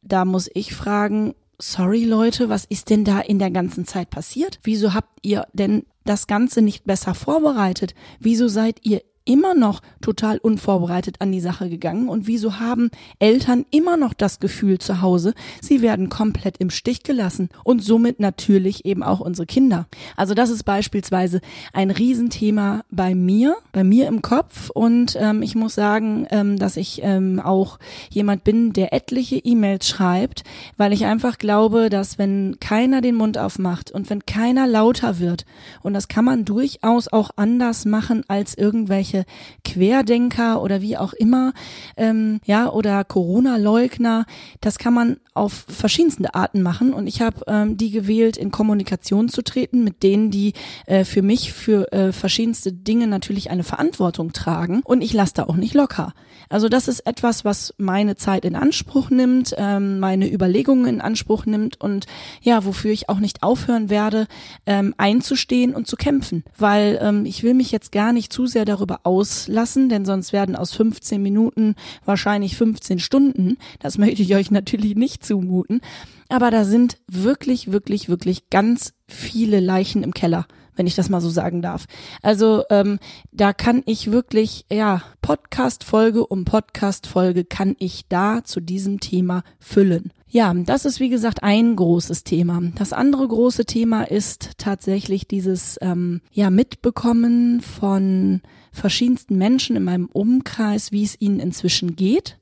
da 0.00 0.24
muss 0.24 0.48
ich 0.54 0.74
fragen, 0.74 1.34
sorry 1.58 2.04
Leute, 2.04 2.48
was 2.48 2.64
ist 2.64 2.88
denn 2.88 3.04
da 3.04 3.20
in 3.20 3.38
der 3.38 3.50
ganzen 3.50 3.84
Zeit 3.84 4.08
passiert? 4.08 4.58
Wieso 4.62 4.94
habt 4.94 5.18
ihr 5.22 5.46
denn 5.52 5.84
das 6.04 6.26
Ganze 6.26 6.62
nicht 6.62 6.84
besser 6.84 7.14
vorbereitet? 7.14 7.94
Wieso 8.18 8.48
seid 8.48 8.80
ihr 8.84 9.02
immer 9.28 9.54
noch 9.54 9.82
total 10.00 10.38
unvorbereitet 10.38 11.16
an 11.20 11.30
die 11.30 11.40
Sache 11.40 11.68
gegangen 11.68 12.08
und 12.08 12.26
wieso 12.26 12.58
haben 12.58 12.90
Eltern 13.18 13.66
immer 13.70 13.98
noch 13.98 14.14
das 14.14 14.40
Gefühl 14.40 14.78
zu 14.78 15.02
Hause, 15.02 15.34
sie 15.60 15.82
werden 15.82 16.08
komplett 16.08 16.56
im 16.58 16.70
Stich 16.70 17.02
gelassen 17.02 17.50
und 17.62 17.84
somit 17.84 18.20
natürlich 18.20 18.86
eben 18.86 19.02
auch 19.02 19.20
unsere 19.20 19.46
Kinder. 19.46 19.86
Also 20.16 20.32
das 20.32 20.48
ist 20.48 20.64
beispielsweise 20.64 21.42
ein 21.74 21.90
Riesenthema 21.90 22.84
bei 22.90 23.14
mir, 23.14 23.56
bei 23.72 23.84
mir 23.84 24.08
im 24.08 24.22
Kopf 24.22 24.70
und 24.70 25.16
ähm, 25.20 25.42
ich 25.42 25.54
muss 25.54 25.74
sagen, 25.74 26.26
ähm, 26.30 26.58
dass 26.58 26.78
ich 26.78 27.02
ähm, 27.02 27.38
auch 27.38 27.78
jemand 28.08 28.44
bin, 28.44 28.72
der 28.72 28.94
etliche 28.94 29.36
E-Mails 29.36 29.86
schreibt, 29.86 30.42
weil 30.78 30.94
ich 30.94 31.04
einfach 31.04 31.36
glaube, 31.36 31.90
dass 31.90 32.18
wenn 32.18 32.56
keiner 32.60 33.02
den 33.02 33.14
Mund 33.14 33.36
aufmacht 33.36 33.90
und 33.90 34.08
wenn 34.08 34.24
keiner 34.24 34.66
lauter 34.66 35.18
wird 35.18 35.44
und 35.82 35.92
das 35.92 36.08
kann 36.08 36.24
man 36.24 36.46
durchaus 36.46 37.08
auch 37.08 37.30
anders 37.36 37.84
machen 37.84 38.24
als 38.28 38.56
irgendwelche 38.56 39.17
irgendwelche 39.18 39.24
Querdenker 39.64 40.62
oder 40.62 40.80
wie 40.80 40.96
auch 40.96 41.12
immer, 41.12 41.52
ähm, 41.96 42.40
ja, 42.44 42.70
oder 42.70 43.04
Corona-Leugner. 43.04 44.24
Das 44.60 44.78
kann 44.78 44.94
man 44.94 45.16
auf 45.34 45.66
verschiedenste 45.68 46.34
Arten 46.34 46.62
machen 46.62 46.92
und 46.92 47.06
ich 47.06 47.20
habe 47.22 47.42
ähm, 47.46 47.76
die 47.76 47.90
gewählt, 47.90 48.36
in 48.36 48.50
Kommunikation 48.50 49.28
zu 49.28 49.42
treten 49.42 49.84
mit 49.84 50.02
denen, 50.02 50.30
die 50.30 50.54
äh, 50.86 51.04
für 51.04 51.22
mich 51.22 51.52
für 51.52 51.92
äh, 51.92 52.12
verschiedenste 52.12 52.72
Dinge 52.72 53.06
natürlich 53.06 53.50
eine 53.50 53.62
Verantwortung 53.62 54.32
tragen 54.32 54.80
und 54.84 55.02
ich 55.02 55.12
lasse 55.12 55.34
da 55.34 55.44
auch 55.44 55.56
nicht 55.56 55.74
locker. 55.74 56.12
Also 56.48 56.68
das 56.68 56.88
ist 56.88 57.00
etwas, 57.00 57.44
was 57.44 57.74
meine 57.78 58.16
Zeit 58.16 58.44
in 58.44 58.56
Anspruch 58.56 59.10
nimmt, 59.10 59.54
ähm, 59.58 60.00
meine 60.00 60.32
Überlegungen 60.32 60.86
in 60.86 61.00
Anspruch 61.00 61.46
nimmt 61.46 61.80
und 61.80 62.06
ja, 62.40 62.64
wofür 62.64 62.90
ich 62.90 63.08
auch 63.08 63.18
nicht 63.18 63.42
aufhören 63.42 63.90
werde, 63.90 64.26
ähm, 64.66 64.94
einzustehen 64.96 65.74
und 65.74 65.86
zu 65.86 65.96
kämpfen, 65.96 66.42
weil 66.56 66.98
ähm, 67.02 67.26
ich 67.26 67.42
will 67.42 67.54
mich 67.54 67.70
jetzt 67.70 67.92
gar 67.92 68.12
nicht 68.12 68.32
zu 68.32 68.46
sehr 68.46 68.64
darüber 68.64 69.00
auslassen, 69.08 69.88
denn 69.88 70.04
sonst 70.04 70.32
werden 70.32 70.54
aus 70.54 70.72
15 70.74 71.22
Minuten 71.22 71.74
wahrscheinlich 72.04 72.56
15 72.56 72.98
Stunden. 72.98 73.56
Das 73.80 73.96
möchte 73.96 74.22
ich 74.22 74.34
euch 74.34 74.50
natürlich 74.50 74.94
nicht 74.94 75.24
zumuten. 75.24 75.80
Aber 76.28 76.50
da 76.50 76.64
sind 76.64 76.98
wirklich, 77.08 77.72
wirklich, 77.72 78.10
wirklich 78.10 78.50
ganz 78.50 78.92
viele 79.06 79.60
Leichen 79.60 80.02
im 80.02 80.12
Keller 80.12 80.46
wenn 80.78 80.86
ich 80.86 80.94
das 80.94 81.08
mal 81.08 81.20
so 81.20 81.28
sagen 81.28 81.60
darf. 81.60 81.86
Also 82.22 82.62
ähm, 82.70 83.00
da 83.32 83.52
kann 83.52 83.82
ich 83.84 84.12
wirklich, 84.12 84.64
ja, 84.70 85.02
Podcast-Folge 85.20 86.24
um 86.24 86.44
Podcast-Folge 86.44 87.44
kann 87.44 87.74
ich 87.80 88.06
da 88.08 88.44
zu 88.44 88.60
diesem 88.60 89.00
Thema 89.00 89.42
füllen. 89.58 90.12
Ja, 90.30 90.54
das 90.54 90.84
ist 90.84 91.00
wie 91.00 91.08
gesagt 91.08 91.42
ein 91.42 91.74
großes 91.74 92.22
Thema. 92.22 92.60
Das 92.74 92.92
andere 92.92 93.26
große 93.26 93.64
Thema 93.64 94.04
ist 94.04 94.52
tatsächlich 94.58 95.26
dieses 95.26 95.78
ähm, 95.80 96.20
ja 96.32 96.50
Mitbekommen 96.50 97.60
von 97.62 98.42
verschiedensten 98.72 99.36
Menschen 99.36 99.76
in 99.76 99.84
meinem 99.84 100.06
Umkreis, 100.06 100.92
wie 100.92 101.04
es 101.04 101.20
ihnen 101.20 101.40
inzwischen 101.40 101.96
geht. 101.96 102.38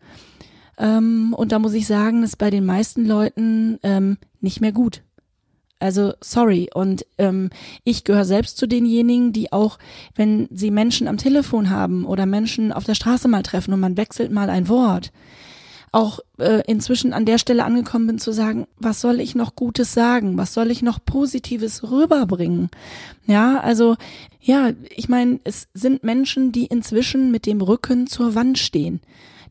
Ähm, 0.78 1.34
und 1.36 1.52
da 1.52 1.58
muss 1.58 1.74
ich 1.74 1.86
sagen, 1.86 2.22
ist 2.22 2.38
bei 2.38 2.50
den 2.50 2.66
meisten 2.66 3.06
Leuten 3.06 3.78
ähm, 3.82 4.18
nicht 4.40 4.60
mehr 4.60 4.72
gut. 4.72 5.02
Also 5.78 6.14
sorry. 6.20 6.70
Und 6.72 7.04
ähm, 7.18 7.50
ich 7.84 8.04
gehöre 8.04 8.24
selbst 8.24 8.56
zu 8.56 8.66
denjenigen, 8.66 9.32
die 9.32 9.52
auch, 9.52 9.78
wenn 10.14 10.48
sie 10.50 10.70
Menschen 10.70 11.06
am 11.08 11.18
Telefon 11.18 11.70
haben 11.70 12.06
oder 12.06 12.24
Menschen 12.24 12.72
auf 12.72 12.84
der 12.84 12.94
Straße 12.94 13.28
mal 13.28 13.42
treffen 13.42 13.74
und 13.74 13.80
man 13.80 13.96
wechselt 13.96 14.30
mal 14.32 14.48
ein 14.48 14.68
Wort, 14.68 15.12
auch 15.96 16.20
äh, 16.38 16.62
inzwischen 16.66 17.14
an 17.14 17.24
der 17.24 17.38
Stelle 17.38 17.64
angekommen 17.64 18.06
bin 18.06 18.18
zu 18.18 18.30
sagen, 18.30 18.66
was 18.78 19.00
soll 19.00 19.18
ich 19.18 19.34
noch 19.34 19.56
Gutes 19.56 19.94
sagen? 19.94 20.36
Was 20.36 20.52
soll 20.52 20.70
ich 20.70 20.82
noch 20.82 20.98
Positives 21.02 21.90
rüberbringen? 21.90 22.68
Ja, 23.26 23.60
also 23.60 23.96
ja, 24.40 24.72
ich 24.94 25.08
meine, 25.08 25.40
es 25.44 25.68
sind 25.72 26.04
Menschen, 26.04 26.52
die 26.52 26.66
inzwischen 26.66 27.30
mit 27.30 27.46
dem 27.46 27.62
Rücken 27.62 28.06
zur 28.06 28.34
Wand 28.34 28.58
stehen 28.58 29.00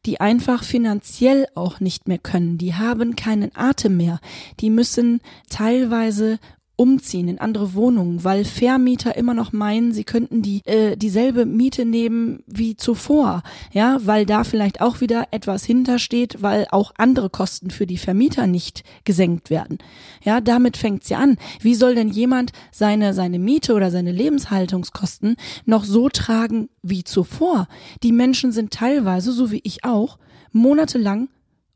die 0.06 0.22
einfach 0.22 0.64
finanziell 0.64 1.48
auch 1.56 1.80
nicht 1.80 2.08
mehr 2.08 2.20
können. 2.20 2.60
Die 2.60 2.76
haben 2.76 3.16
keinen 3.16 3.50
Atem 3.56 3.98
mehr. 3.98 4.20
Die 4.60 4.70
müssen 4.70 5.20
teilweise 5.50 6.38
umziehen 6.76 7.28
in 7.28 7.40
andere 7.40 7.74
Wohnungen, 7.74 8.24
weil 8.24 8.46
Vermieter 8.46 9.16
immer 9.16 9.34
noch 9.34 9.54
meinen, 9.54 9.94
sie 9.94 10.04
könnten 10.04 10.42
die 10.42 10.62
äh, 10.66 10.96
dieselbe 10.98 11.46
Miete 11.46 11.86
nehmen 11.86 12.44
wie 12.48 12.76
zuvor, 12.76 13.44
ja, 13.72 14.00
weil 14.04 14.26
da 14.26 14.44
vielleicht 14.44 14.82
auch 14.82 15.02
wieder 15.02 15.28
etwas 15.32 15.64
hintersteht, 15.66 16.42
weil 16.42 16.68
auch 16.72 16.92
andere 16.98 17.30
Kosten 17.30 17.72
für 17.72 17.88
die 17.88 17.98
Vermieter 17.98 18.48
nicht 18.48 18.84
gesenkt 19.04 19.50
werden. 19.50 19.78
Ja, 20.24 20.42
damit 20.42 20.78
fängt's 20.78 21.10
ja 21.10 21.20
an. 21.20 21.38
Wie 21.62 21.76
soll 21.76 21.96
denn 21.96 22.10
jemand 22.10 22.52
seine 22.72 23.14
seine 23.14 23.40
Miete 23.40 23.74
oder 23.74 23.92
seine 23.92 24.12
Lebenshaltungskosten 24.12 25.38
noch 25.66 25.86
so 25.86 26.10
tragen 26.10 26.70
wie 26.82 27.04
zuvor? 27.04 27.68
Die 28.04 28.12
Menschen 28.12 28.52
sind 28.52 28.72
teilweise, 28.72 29.32
so 29.32 29.52
wie 29.52 29.62
ich 29.64 29.84
auch, 29.84 30.18
monatelang 30.52 31.30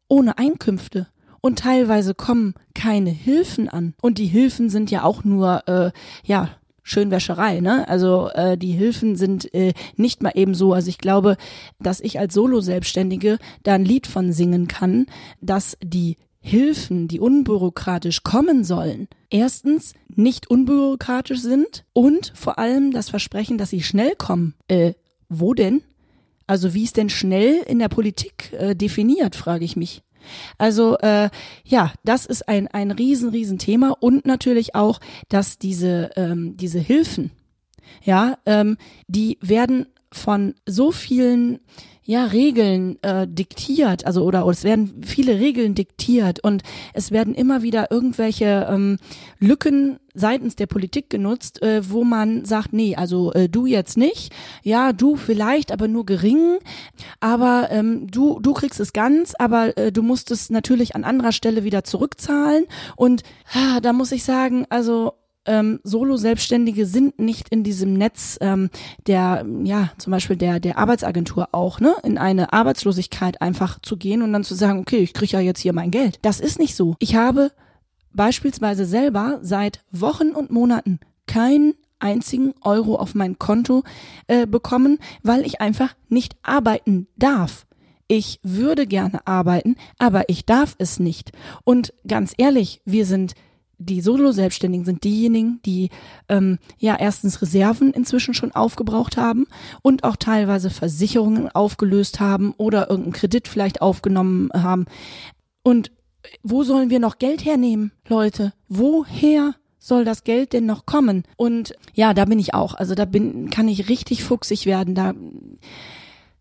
ohne 0.08 0.38
Einkünfte 0.38 1.08
und 1.42 1.60
teilweise 1.60 2.14
kommen 2.14 2.54
keine 2.74 3.10
Hilfen 3.10 3.70
an. 3.70 3.94
Und 4.02 4.18
die 4.18 4.26
Hilfen 4.26 4.70
sind 4.70 4.92
ja 4.92 5.04
auch 5.04 5.24
nur, 5.24 5.68
äh, 5.68 5.92
ja, 6.24 6.50
Schönwäscherei, 6.90 7.60
ne? 7.60 7.88
Also 7.88 8.30
äh, 8.30 8.58
die 8.58 8.72
Hilfen 8.72 9.16
sind 9.16 9.54
äh, 9.54 9.74
nicht 9.96 10.24
mal 10.24 10.32
eben 10.34 10.56
so. 10.56 10.74
Also 10.74 10.90
ich 10.90 10.98
glaube, 10.98 11.38
dass 11.80 12.00
ich 12.00 12.18
als 12.18 12.34
Solo-Selbstständige 12.34 13.38
da 13.62 13.76
ein 13.76 13.86
Lied 13.86 14.08
von 14.08 14.34
singen 14.34 14.68
kann, 14.68 15.06
dass 15.40 15.78
die 15.84 16.18
Hilfen, 16.42 17.08
die 17.08 17.20
unbürokratisch 17.20 18.24
kommen 18.24 18.64
sollen, 18.64 19.08
erstens 19.30 19.94
nicht 20.16 20.50
unbürokratisch 20.50 21.42
sind 21.42 21.86
und 21.94 22.32
vor 22.36 22.58
allem 22.58 22.92
das 22.92 23.10
Versprechen, 23.10 23.58
dass 23.58 23.70
sie 23.70 23.84
schnell 23.84 24.16
kommen. 24.16 24.56
Äh, 24.68 24.94
wo 25.28 25.54
denn? 25.54 25.84
Also 26.48 26.74
wie 26.74 26.84
ist 26.84 26.98
denn 26.98 27.10
schnell 27.10 27.62
in 27.68 27.78
der 27.78 27.90
Politik 27.90 28.52
äh, 28.54 28.76
definiert, 28.76 29.36
frage 29.36 29.66
ich 29.66 29.76
mich. 29.76 30.02
Also 30.58 30.98
äh, 31.00 31.30
ja, 31.66 31.94
das 32.04 32.26
ist 32.26 32.48
ein 32.48 32.68
ein 32.68 32.92
riesen 32.92 33.30
riesen 33.30 33.58
Thema 33.58 33.96
und 34.00 34.26
natürlich 34.26 34.76
auch, 34.76 35.00
dass 35.30 35.58
diese 35.58 36.12
ähm, 36.16 36.58
diese 36.58 36.80
Hilfen, 36.80 37.32
ja, 38.04 38.38
ähm, 38.46 38.78
die 39.08 39.38
werden 39.42 39.88
von 40.12 40.56
so 40.66 40.92
vielen 40.92 41.60
ja 42.10 42.26
Regeln 42.26 42.98
äh, 43.04 43.28
diktiert, 43.28 44.08
also 44.08 44.24
oder, 44.24 44.42
oder 44.48 44.54
es 44.54 44.64
werden 44.64 45.04
viele 45.06 45.40
Regeln 45.40 45.76
diktiert 45.76 46.44
und 46.44 46.64
es 46.96 47.12
werden 47.12 47.36
immer 47.36 47.62
wieder 47.62 47.92
irgendwelche 47.92 48.68
ähm, 48.68 48.98
Lücken 49.38 50.00
seitens 50.16 50.56
der 50.56 50.66
Politik 50.66 51.12
genutzt, 51.12 51.62
äh, 51.62 51.88
wo 51.88 52.04
man 52.04 52.46
sagt, 52.46 52.74
nee, 52.74 52.96
also 52.96 53.32
äh, 53.34 53.48
du 53.48 53.68
jetzt 53.68 53.96
nicht, 53.96 54.34
ja, 54.64 54.92
du 54.92 55.18
vielleicht, 55.18 55.72
aber 55.72 55.88
nur 55.88 56.04
gering, 56.04 56.58
aber 57.20 57.68
ähm, 57.70 58.08
du 58.10 58.40
du 58.40 58.54
kriegst 58.54 58.80
es 58.80 58.92
ganz, 58.92 59.36
aber 59.38 59.78
äh, 59.78 59.92
du 59.92 60.02
musst 60.02 60.32
es 60.32 60.50
natürlich 60.50 60.96
an 60.96 61.04
anderer 61.04 61.32
Stelle 61.32 61.64
wieder 61.64 61.84
zurückzahlen 61.84 62.66
und 62.96 63.22
ah, 63.54 63.82
da 63.82 63.94
muss 63.94 64.12
ich 64.12 64.24
sagen, 64.24 64.66
also 64.70 65.14
ähm, 65.46 65.80
Solo-Selbstständige 65.84 66.86
sind 66.86 67.20
nicht 67.20 67.50
in 67.50 67.64
diesem 67.64 67.94
Netz 67.94 68.38
ähm, 68.42 68.70
der, 69.08 69.46
ja, 69.64 69.92
zum 69.98 70.12
Beispiel 70.12 70.36
der, 70.36 70.60
der 70.60 70.78
Arbeitsagentur 70.78 71.50
auch, 71.52 71.80
ne, 71.80 71.96
in 72.04 72.18
eine 72.18 72.54
Arbeitslosigkeit 72.54 73.42
einfach 73.42 73.80
zu 73.82 73.98
gehen 73.98 74.22
und 74.22 74.34
dann 74.34 74.44
zu 74.44 74.56
sagen, 74.56 74.80
okay, 74.80 74.98
ich 74.98 75.14
kriege 75.14 75.34
ja 75.34 75.40
jetzt 75.40 75.62
hier 75.62 75.74
mein 75.74 75.92
Geld. 75.92 76.20
Das 76.22 76.40
ist 76.40 76.60
nicht 76.60 76.76
so. 76.76 76.96
Ich 77.00 77.16
habe 77.16 77.52
beispielsweise 78.14 78.86
selber 78.86 79.40
seit 79.42 79.84
Wochen 79.92 80.30
und 80.30 80.52
Monaten 80.52 81.00
keinen 81.28 81.74
einzigen 82.00 82.54
Euro 82.62 82.96
auf 82.96 83.14
mein 83.14 83.38
Konto 83.38 83.84
äh, 84.28 84.48
bekommen, 84.48 85.00
weil 85.22 85.46
ich 85.46 85.62
einfach 85.62 85.96
nicht 86.08 86.36
arbeiten 86.42 87.08
darf. 87.18 87.66
Ich 88.08 88.40
würde 88.42 88.88
gerne 88.88 89.28
arbeiten, 89.28 89.76
aber 90.00 90.30
ich 90.30 90.46
darf 90.46 90.76
es 90.80 91.00
nicht. 91.00 91.32
Und 91.64 91.94
ganz 92.08 92.34
ehrlich, 92.38 92.82
wir 92.84 93.06
sind 93.06 93.36
die 93.80 94.02
Solo-Selbstständigen 94.02 94.86
sind 94.86 95.04
diejenigen, 95.04 95.62
die 95.66 95.90
ähm, 96.28 96.60
ja 96.78 96.98
erstens 97.00 97.42
Reserven 97.42 97.92
inzwischen 97.92 98.34
schon 98.34 98.52
aufgebraucht 98.52 99.18
haben 99.18 99.48
und 99.82 100.04
auch 100.04 100.18
teilweise 100.18 100.70
Versicherungen 100.70 101.50
aufgelöst 101.50 102.20
haben 102.20 102.54
oder 102.58 102.90
irgendeinen 102.90 103.14
Kredit 103.14 103.48
vielleicht 103.48 103.82
aufgenommen 103.82 104.50
haben. 104.54 104.86
Und 105.64 105.92
wo 106.44 106.64
sollen 106.64 106.90
wir 106.90 107.00
noch 107.00 107.18
Geld 107.18 107.46
hernehmen, 107.46 107.92
Leute? 108.08 108.54
Woher 108.68 109.56
soll 109.80 110.04
das 110.04 110.26
Geld 110.26 110.52
denn 110.52 110.66
noch 110.66 110.86
kommen? 110.86 111.24
Und 111.38 111.74
ja, 111.94 112.14
da 112.14 112.26
bin 112.26 112.40
ich 112.40 112.54
auch. 112.54 112.74
Also 112.74 112.96
da 112.96 113.06
bin, 113.06 113.50
kann 113.50 113.70
ich 113.70 113.88
richtig 113.90 114.24
fuchsig 114.24 114.66
werden. 114.66 114.94
Da 114.94 115.14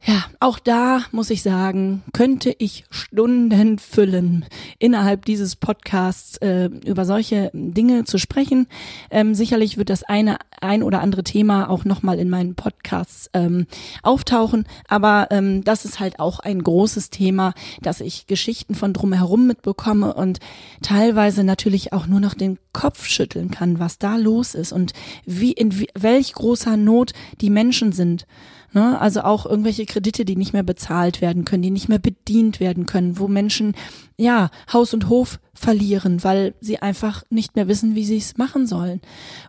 ja, 0.05 0.25
auch 0.38 0.59
da 0.59 1.02
muss 1.11 1.28
ich 1.28 1.43
sagen, 1.43 2.02
könnte 2.12 2.55
ich 2.59 2.85
Stunden 2.88 3.78
füllen, 3.78 4.45
innerhalb 4.78 5.25
dieses 5.25 5.57
Podcasts 5.57 6.37
äh, 6.38 6.67
über 6.87 7.05
solche 7.05 7.50
Dinge 7.52 8.05
zu 8.05 8.19
sprechen. 8.19 8.69
Ähm, 9.11 9.35
sicherlich 9.35 9.76
wird 9.76 9.90
das 9.90 10.05
eine 10.05 10.38
ein 10.61 10.83
oder 10.83 11.00
andere 11.00 11.25
Thema 11.25 11.69
auch 11.69 11.85
nochmal 11.85 12.19
in 12.21 12.31
meinen 12.31 12.55
Podcasts 12.55 13.28
ähm, 13.35 13.67
auftauchen, 14.02 14.67
aber 14.87 15.28
ähm, 15.31 15.64
das 15.64 15.85
ist 15.85 15.99
halt 16.00 16.21
auch 16.21 16.38
ein 16.38 16.62
großes 16.62 17.11
Thema, 17.11 17.52
dass 17.83 18.00
ich 18.00 18.26
Geschichten 18.26 18.75
von 18.75 18.93
drumherum 18.93 19.47
mitbekomme 19.47 20.14
und 20.14 20.38
teilweise 20.81 21.43
natürlich 21.43 21.93
auch 21.93 22.07
nur 22.07 22.21
noch 22.21 22.35
den 22.35 22.59
Kopf 22.73 23.07
schütteln 23.07 23.50
kann, 23.50 23.81
was 23.81 23.99
da 23.99 24.17
los 24.17 24.55
ist 24.55 24.73
und 24.73 24.93
wie 25.26 25.52
in 25.52 25.75
welch 25.99 26.33
großer 26.35 26.76
Not 26.76 27.12
die 27.40 27.50
Menschen 27.50 27.93
sind. 27.93 28.26
Ne? 28.72 29.00
Also 29.00 29.22
auch 29.22 29.46
irgendwelche 29.46 29.87
Kredite, 29.87 30.25
die 30.25 30.37
nicht 30.37 30.52
mehr 30.52 30.62
bezahlt 30.62 31.20
werden 31.20 31.44
können, 31.44 31.62
die 31.62 31.70
nicht 31.70 31.88
mehr 31.88 31.98
bedient 31.98 32.60
werden 32.60 32.87
können, 32.87 33.18
wo 33.18 33.28
Menschen 33.28 33.75
ja 34.16 34.50
Haus 34.72 34.92
und 34.94 35.08
Hof 35.08 35.40
verlieren, 35.54 36.22
weil 36.25 36.54
sie 36.60 36.78
einfach 36.78 37.25
nicht 37.30 37.56
mehr 37.56 37.68
wissen, 37.68 37.94
wie 37.94 38.04
sie 38.04 38.18
es 38.18 38.37
machen 38.37 38.66
sollen. 38.66 39.00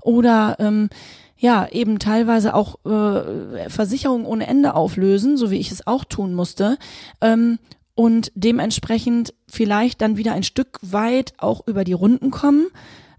Oder 0.02 0.56
ähm, 0.60 0.90
ja, 1.38 1.68
eben 1.70 2.00
teilweise 2.00 2.54
auch 2.54 2.84
äh, 2.86 3.70
Versicherungen 3.70 4.26
ohne 4.26 4.48
Ende 4.48 4.76
auflösen, 4.76 5.38
so 5.38 5.52
wie 5.52 5.60
ich 5.60 5.72
es 5.72 5.88
auch 5.88 6.04
tun 6.04 6.34
musste. 6.34 6.78
Ähm, 7.22 7.60
und 7.96 8.32
dementsprechend 8.36 9.34
vielleicht 9.50 10.02
dann 10.02 10.16
wieder 10.16 10.34
ein 10.34 10.44
Stück 10.44 10.80
weit 10.82 11.34
auch 11.38 11.68
über 11.68 11.84
die 11.84 11.94
Runden 11.94 12.32
kommen. 12.32 12.68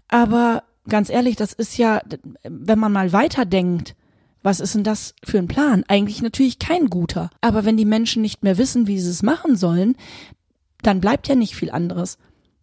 Aber 0.07 0.63
ganz 0.87 1.09
ehrlich, 1.09 1.35
das 1.35 1.53
ist 1.53 1.77
ja, 1.77 2.01
wenn 2.43 2.79
man 2.79 2.91
mal 2.91 3.13
weiterdenkt, 3.13 3.95
was 4.43 4.59
ist 4.59 4.75
denn 4.75 4.83
das 4.83 5.13
für 5.23 5.37
ein 5.37 5.47
Plan? 5.47 5.83
Eigentlich 5.87 6.21
natürlich 6.21 6.59
kein 6.59 6.89
guter. 6.89 7.29
Aber 7.41 7.65
wenn 7.65 7.77
die 7.77 7.85
Menschen 7.85 8.21
nicht 8.21 8.43
mehr 8.43 8.57
wissen, 8.57 8.87
wie 8.87 8.99
sie 8.99 9.09
es 9.09 9.23
machen 9.23 9.55
sollen, 9.55 9.95
dann 10.81 11.01
bleibt 11.01 11.27
ja 11.27 11.35
nicht 11.35 11.55
viel 11.55 11.71
anderes. 11.71 12.17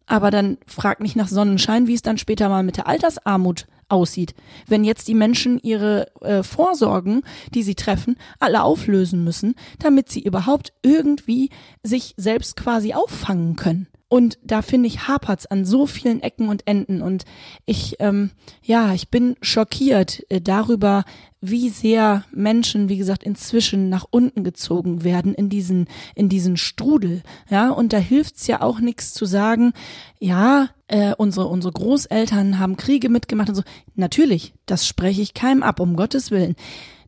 Aber 0.06 0.30
dann 0.30 0.58
frag 0.66 1.00
nicht 1.00 1.16
nach 1.16 1.28
Sonnenschein, 1.28 1.86
wie 1.86 1.94
es 1.94 2.02
dann 2.02 2.18
später 2.18 2.48
mal 2.48 2.62
mit 2.62 2.78
der 2.78 2.86
Altersarmut 2.88 3.66
aussieht. 3.88 4.34
Wenn 4.66 4.84
jetzt 4.84 5.08
die 5.08 5.14
Menschen 5.14 5.58
ihre 5.62 6.08
äh, 6.22 6.42
Vorsorgen, 6.42 7.22
die 7.54 7.62
sie 7.62 7.74
treffen, 7.74 8.16
alle 8.38 8.62
auflösen 8.62 9.24
müssen, 9.24 9.54
damit 9.78 10.10
sie 10.10 10.22
überhaupt 10.22 10.72
irgendwie 10.82 11.50
sich 11.82 12.14
selbst 12.16 12.56
quasi 12.56 12.94
auffangen 12.94 13.56
können. 13.56 13.86
Und 14.08 14.38
da 14.42 14.62
finde 14.62 14.86
ich 14.86 15.06
hapert's 15.06 15.44
an 15.46 15.66
so 15.66 15.86
vielen 15.86 16.22
Ecken 16.22 16.48
und 16.48 16.66
Enden. 16.66 17.02
Und 17.02 17.24
ich, 17.66 17.96
ähm, 17.98 18.30
ja, 18.62 18.94
ich 18.94 19.10
bin 19.10 19.36
schockiert 19.42 20.24
äh, 20.30 20.40
darüber, 20.40 21.04
wie 21.42 21.68
sehr 21.68 22.24
Menschen, 22.32 22.88
wie 22.88 22.96
gesagt, 22.96 23.22
inzwischen 23.22 23.90
nach 23.90 24.06
unten 24.10 24.44
gezogen 24.44 25.04
werden 25.04 25.34
in 25.34 25.50
diesen, 25.50 25.88
in 26.14 26.30
diesen 26.30 26.56
Strudel. 26.56 27.22
Ja, 27.50 27.70
und 27.70 27.92
da 27.92 27.98
hilft's 27.98 28.46
ja 28.46 28.62
auch 28.62 28.80
nichts 28.80 29.12
zu 29.12 29.26
sagen, 29.26 29.72
ja, 30.18 30.70
äh, 30.88 31.14
unsere, 31.16 31.46
unsere 31.46 31.72
Großeltern 31.72 32.58
haben 32.58 32.78
Kriege 32.78 33.10
mitgemacht 33.10 33.50
und 33.50 33.56
so. 33.56 33.62
Natürlich, 33.94 34.54
das 34.64 34.86
spreche 34.86 35.20
ich 35.20 35.34
keinem 35.34 35.62
ab, 35.62 35.80
um 35.80 35.96
Gottes 35.96 36.30
Willen. 36.30 36.56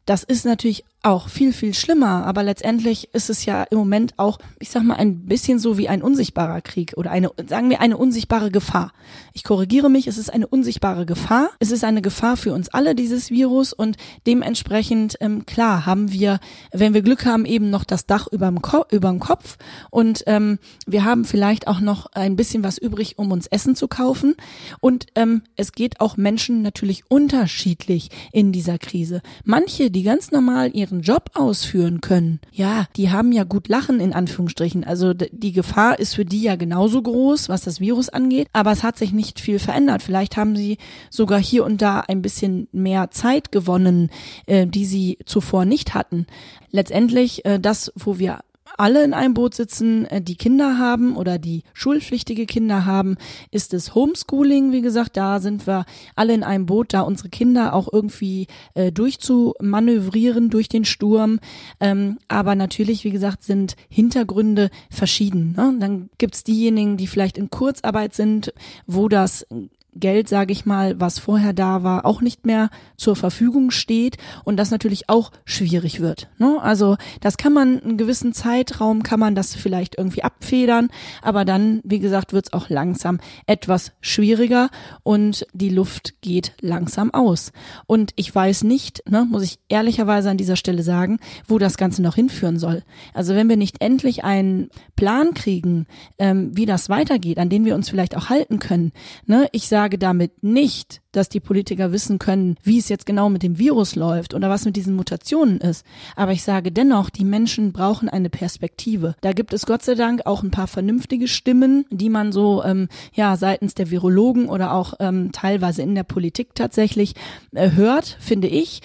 Das 0.04 0.23
ist 0.23 0.45
natürlich 0.45 0.85
auch 1.02 1.28
viel, 1.28 1.52
viel 1.52 1.75
schlimmer. 1.75 2.26
Aber 2.26 2.42
letztendlich 2.42 3.12
ist 3.14 3.30
es 3.30 3.45
ja 3.45 3.62
im 3.64 3.78
Moment 3.78 4.14
auch, 4.19 4.38
ich 4.59 4.71
sag 4.71 4.83
mal, 4.83 4.97
ein 4.97 5.26
bisschen 5.26 5.59
so 5.59 5.78
wie 5.78 5.88
ein 5.88 6.02
unsichtbarer 6.02 6.61
Krieg 6.61 6.92
oder 6.97 7.11
eine, 7.11 7.30
sagen 7.49 7.71
wir, 7.71 7.80
eine 7.80 7.97
unsichtbare 7.97 8.50
Gefahr. 8.50 8.92
Ich 9.33 9.45
korrigiere 9.45 9.88
mich, 9.88 10.07
es 10.07 10.19
ist 10.19 10.33
eine 10.33 10.47
unsichtbare 10.47 11.07
Gefahr. 11.07 11.50
Es 11.59 11.71
ist 11.71 11.85
eine 11.85 12.02
Gefahr 12.02 12.37
für 12.37 12.52
uns 12.52 12.69
alle, 12.69 12.95
dieses 12.95 13.30
Virus. 13.30 13.73
Und 13.73 13.97
dementsprechend, 14.26 15.16
ähm, 15.21 15.47
klar, 15.47 15.87
haben 15.87 16.12
wir, 16.12 16.38
wenn 16.73 16.92
wir 16.92 17.02
Glück 17.02 17.25
haben, 17.25 17.47
eben 17.47 17.71
noch 17.71 17.85
das 17.85 18.07
Dach 18.07 18.26
überm, 18.30 18.61
Ko 18.61 18.85
überm 18.90 19.21
Kopf. 19.21 19.57
Und 19.90 20.25
ähm, 20.26 20.59
wir 20.87 21.04
haben 21.04 21.25
vielleicht 21.25 21.66
auch 21.66 21.80
noch 21.80 22.07
ein 22.12 22.37
bisschen 22.37 22.62
was 22.62 22.76
übrig, 22.76 23.19
um 23.19 23.33
uns 23.33 23.47
Essen 23.47 23.75
zu 23.75 23.88
kaufen. 23.88 24.35
Und 24.80 25.07
ähm, 25.14 25.42
es 25.57 25.73
geht 25.73 26.00
auch 26.00 26.19
Menschen 26.19 26.61
natürlich 26.61 27.04
unterschiedlich 27.09 28.11
in 28.33 28.52
dieser 28.52 28.78
Krise. 28.78 29.23
Manche, 29.45 29.90
die 29.90 30.02
ganz 30.02 30.30
normal 30.30 30.71
ihre 30.75 30.89
ihren 30.90 31.00
Job 31.00 31.30
ausführen 31.35 32.00
können, 32.00 32.40
ja, 32.52 32.87
die 32.97 33.11
haben 33.11 33.32
ja 33.32 33.44
gut 33.44 33.68
lachen 33.68 34.00
in 34.00 34.12
Anführungsstrichen. 34.12 34.85
Also 34.85 35.14
die 35.14 35.52
Gefahr 35.52 35.99
ist 35.99 36.14
für 36.14 36.25
die 36.25 36.42
ja 36.42 36.56
genauso 36.56 37.00
groß, 37.00 37.49
was 37.49 37.62
das 37.62 37.80
Virus 37.80 38.09
angeht, 38.09 38.49
aber 38.52 38.73
es 38.73 38.82
hat 38.82 38.99
sich 38.99 39.12
nicht 39.12 39.40
viel 39.40 39.59
verändert. 39.59 40.02
Vielleicht 40.02 40.37
haben 40.37 40.56
sie 40.56 40.78
sogar 41.09 41.40
hier 41.40 41.64
und 41.64 41.80
da 41.82 42.00
ein 42.00 42.23
bisschen 42.23 42.68
mehr 42.73 43.11
Zeit 43.11 43.52
gewonnen, 43.52 44.11
äh, 44.47 44.66
die 44.66 44.85
sie 44.85 45.18
zuvor 45.25 45.64
nicht 45.64 45.94
hatten. 45.94 46.26
Letztendlich 46.70 47.44
äh, 47.44 47.59
das, 47.59 47.92
wo 47.97 48.18
wir 48.18 48.40
alle 48.76 49.04
in 49.04 49.14
einem 49.14 49.34
Boot 49.34 49.54
sitzen, 49.54 50.04
äh, 50.06 50.20
die 50.22 50.36
Kinder 50.36 50.78
haben 50.78 51.16
oder 51.16 51.38
die 51.38 51.62
schulpflichtige 51.74 52.46
Kinder 52.46 52.86
haben, 52.86 53.16
ist 53.50 53.74
es 53.74 53.94
Homeschooling, 53.94 54.72
wie 54.72 54.82
gesagt, 54.82 55.16
da 55.16 55.40
sind 55.40 55.66
wir 55.66 55.84
alle 56.16 56.34
in 56.34 56.42
einem 56.42 56.66
Boot, 56.66 56.92
da 56.92 57.02
unsere 57.02 57.28
Kinder 57.28 57.74
auch 57.74 57.88
irgendwie 57.92 58.46
äh, 58.74 58.92
durchzumanövrieren 58.92 60.50
durch 60.50 60.68
den 60.68 60.84
Sturm. 60.84 61.40
Ähm, 61.80 62.18
aber 62.28 62.54
natürlich, 62.54 63.04
wie 63.04 63.10
gesagt, 63.10 63.42
sind 63.42 63.76
Hintergründe 63.88 64.70
verschieden. 64.90 65.54
Ne? 65.56 65.74
Dann 65.78 66.10
gibt's 66.18 66.44
diejenigen, 66.44 66.96
die 66.96 67.06
vielleicht 67.06 67.38
in 67.38 67.50
Kurzarbeit 67.50 68.14
sind, 68.14 68.52
wo 68.86 69.08
das 69.08 69.46
Geld, 69.94 70.28
sage 70.28 70.52
ich 70.52 70.66
mal, 70.66 71.00
was 71.00 71.18
vorher 71.18 71.52
da 71.52 71.82
war, 71.82 72.04
auch 72.04 72.20
nicht 72.20 72.47
mehr 72.47 72.70
zur 72.97 73.16
Verfügung 73.16 73.70
steht 73.70 74.16
und 74.44 74.56
das 74.56 74.70
natürlich 74.70 75.09
auch 75.09 75.32
schwierig 75.44 76.00
wird. 76.00 76.28
Ne? 76.38 76.59
Also 76.61 76.97
das 77.20 77.37
kann 77.37 77.52
man 77.52 77.80
einen 77.80 77.97
gewissen 77.97 78.32
Zeitraum 78.32 79.02
kann 79.02 79.20
man 79.20 79.35
das 79.35 79.54
vielleicht 79.54 79.99
irgendwie 79.99 80.23
abfedern, 80.23 80.88
aber 81.23 81.44
dann, 81.44 81.80
wie 81.85 81.99
gesagt, 81.99 82.32
wird 82.32 82.47
es 82.47 82.52
auch 82.52 82.68
langsam 82.68 83.18
etwas 83.47 83.92
schwieriger 84.00 84.70
und 85.02 85.47
die 85.52 85.68
Luft 85.68 86.20
geht 86.20 86.52
langsam 86.61 87.12
aus. 87.12 87.52
Und 87.87 88.12
ich 88.16 88.35
weiß 88.35 88.64
nicht, 88.64 89.02
ne, 89.09 89.26
muss 89.28 89.42
ich 89.42 89.59
ehrlicherweise 89.68 90.30
an 90.30 90.37
dieser 90.37 90.56
Stelle 90.56 90.82
sagen, 90.82 91.18
wo 91.47 91.59
das 91.59 91.76
Ganze 91.76 92.02
noch 92.02 92.14
hinführen 92.14 92.59
soll. 92.59 92.82
Also 93.14 93.35
wenn 93.35 93.49
wir 93.49 93.56
nicht 93.56 93.80
endlich 93.80 94.25
einen 94.25 94.70
Plan 94.97 95.35
kriegen, 95.35 95.87
ähm, 96.18 96.56
wie 96.56 96.66
das 96.66 96.88
weitergeht, 96.88 97.38
an 97.38 97.49
den 97.49 97.64
wir 97.64 97.75
uns 97.75 97.88
vielleicht 97.88 98.16
auch 98.16 98.28
halten 98.28 98.59
können. 98.59 98.92
Ne? 99.26 99.49
Ich 99.52 99.68
sage 99.68 99.79
sage 99.80 99.96
damit 99.96 100.42
nicht, 100.42 101.00
dass 101.12 101.30
die 101.30 101.40
Politiker 101.40 101.90
wissen 101.90 102.18
können, 102.18 102.56
wie 102.62 102.76
es 102.76 102.90
jetzt 102.90 103.06
genau 103.06 103.30
mit 103.30 103.42
dem 103.42 103.58
Virus 103.58 103.96
läuft 103.96 104.34
oder 104.34 104.50
was 104.50 104.66
mit 104.66 104.76
diesen 104.76 104.94
Mutationen 104.94 105.56
ist. 105.58 105.87
Aber 106.16 106.32
ich 106.32 106.42
sage 106.42 106.70
dennoch, 106.70 107.08
die 107.08 107.25
Menschen 107.25 107.72
brauchen 107.72 108.10
eine 108.10 108.28
Perspektive. 108.28 109.14
Da 109.22 109.32
gibt 109.32 109.54
es 109.54 109.64
Gott 109.64 109.82
sei 109.82 109.94
Dank 109.94 110.26
auch 110.26 110.42
ein 110.42 110.50
paar 110.50 110.66
vernünftige 110.66 111.28
Stimmen, 111.28 111.87
die 111.90 112.10
man 112.10 112.30
so 112.30 112.62
ähm, 112.62 112.88
ja 113.14 113.38
seitens 113.38 113.72
der 113.72 113.90
Virologen 113.90 114.50
oder 114.50 114.75
auch 114.75 114.92
ähm, 115.00 115.32
teilweise 115.32 115.80
in 115.80 115.94
der 115.94 116.02
Politik 116.04 116.54
tatsächlich 116.54 117.14
äh, 117.54 117.70
hört, 117.70 118.18
finde 118.20 118.49
ich. 118.49 118.82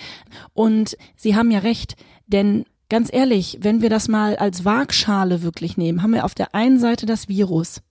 Und 0.53 0.95
sie 1.17 1.35
haben 1.35 1.51
ja 1.51 1.59
recht, 1.59 1.97
denn 2.27 2.63
Ganz 2.87 3.11
ehrlich, 3.11 3.57
wenn 3.61 3.81
wir 3.81 3.89
das 3.89 4.07
mal 4.07 4.35
als 4.35 4.63
Waagschale 4.63 5.41
wirklich 5.41 5.75
nehmen, 5.75 6.03
haben 6.03 6.13
wir 6.13 6.23
auf 6.23 6.35
der 6.35 6.53
einen 6.53 6.79
Seite 6.79 7.07
das 7.07 7.27
Virus. 7.27 7.81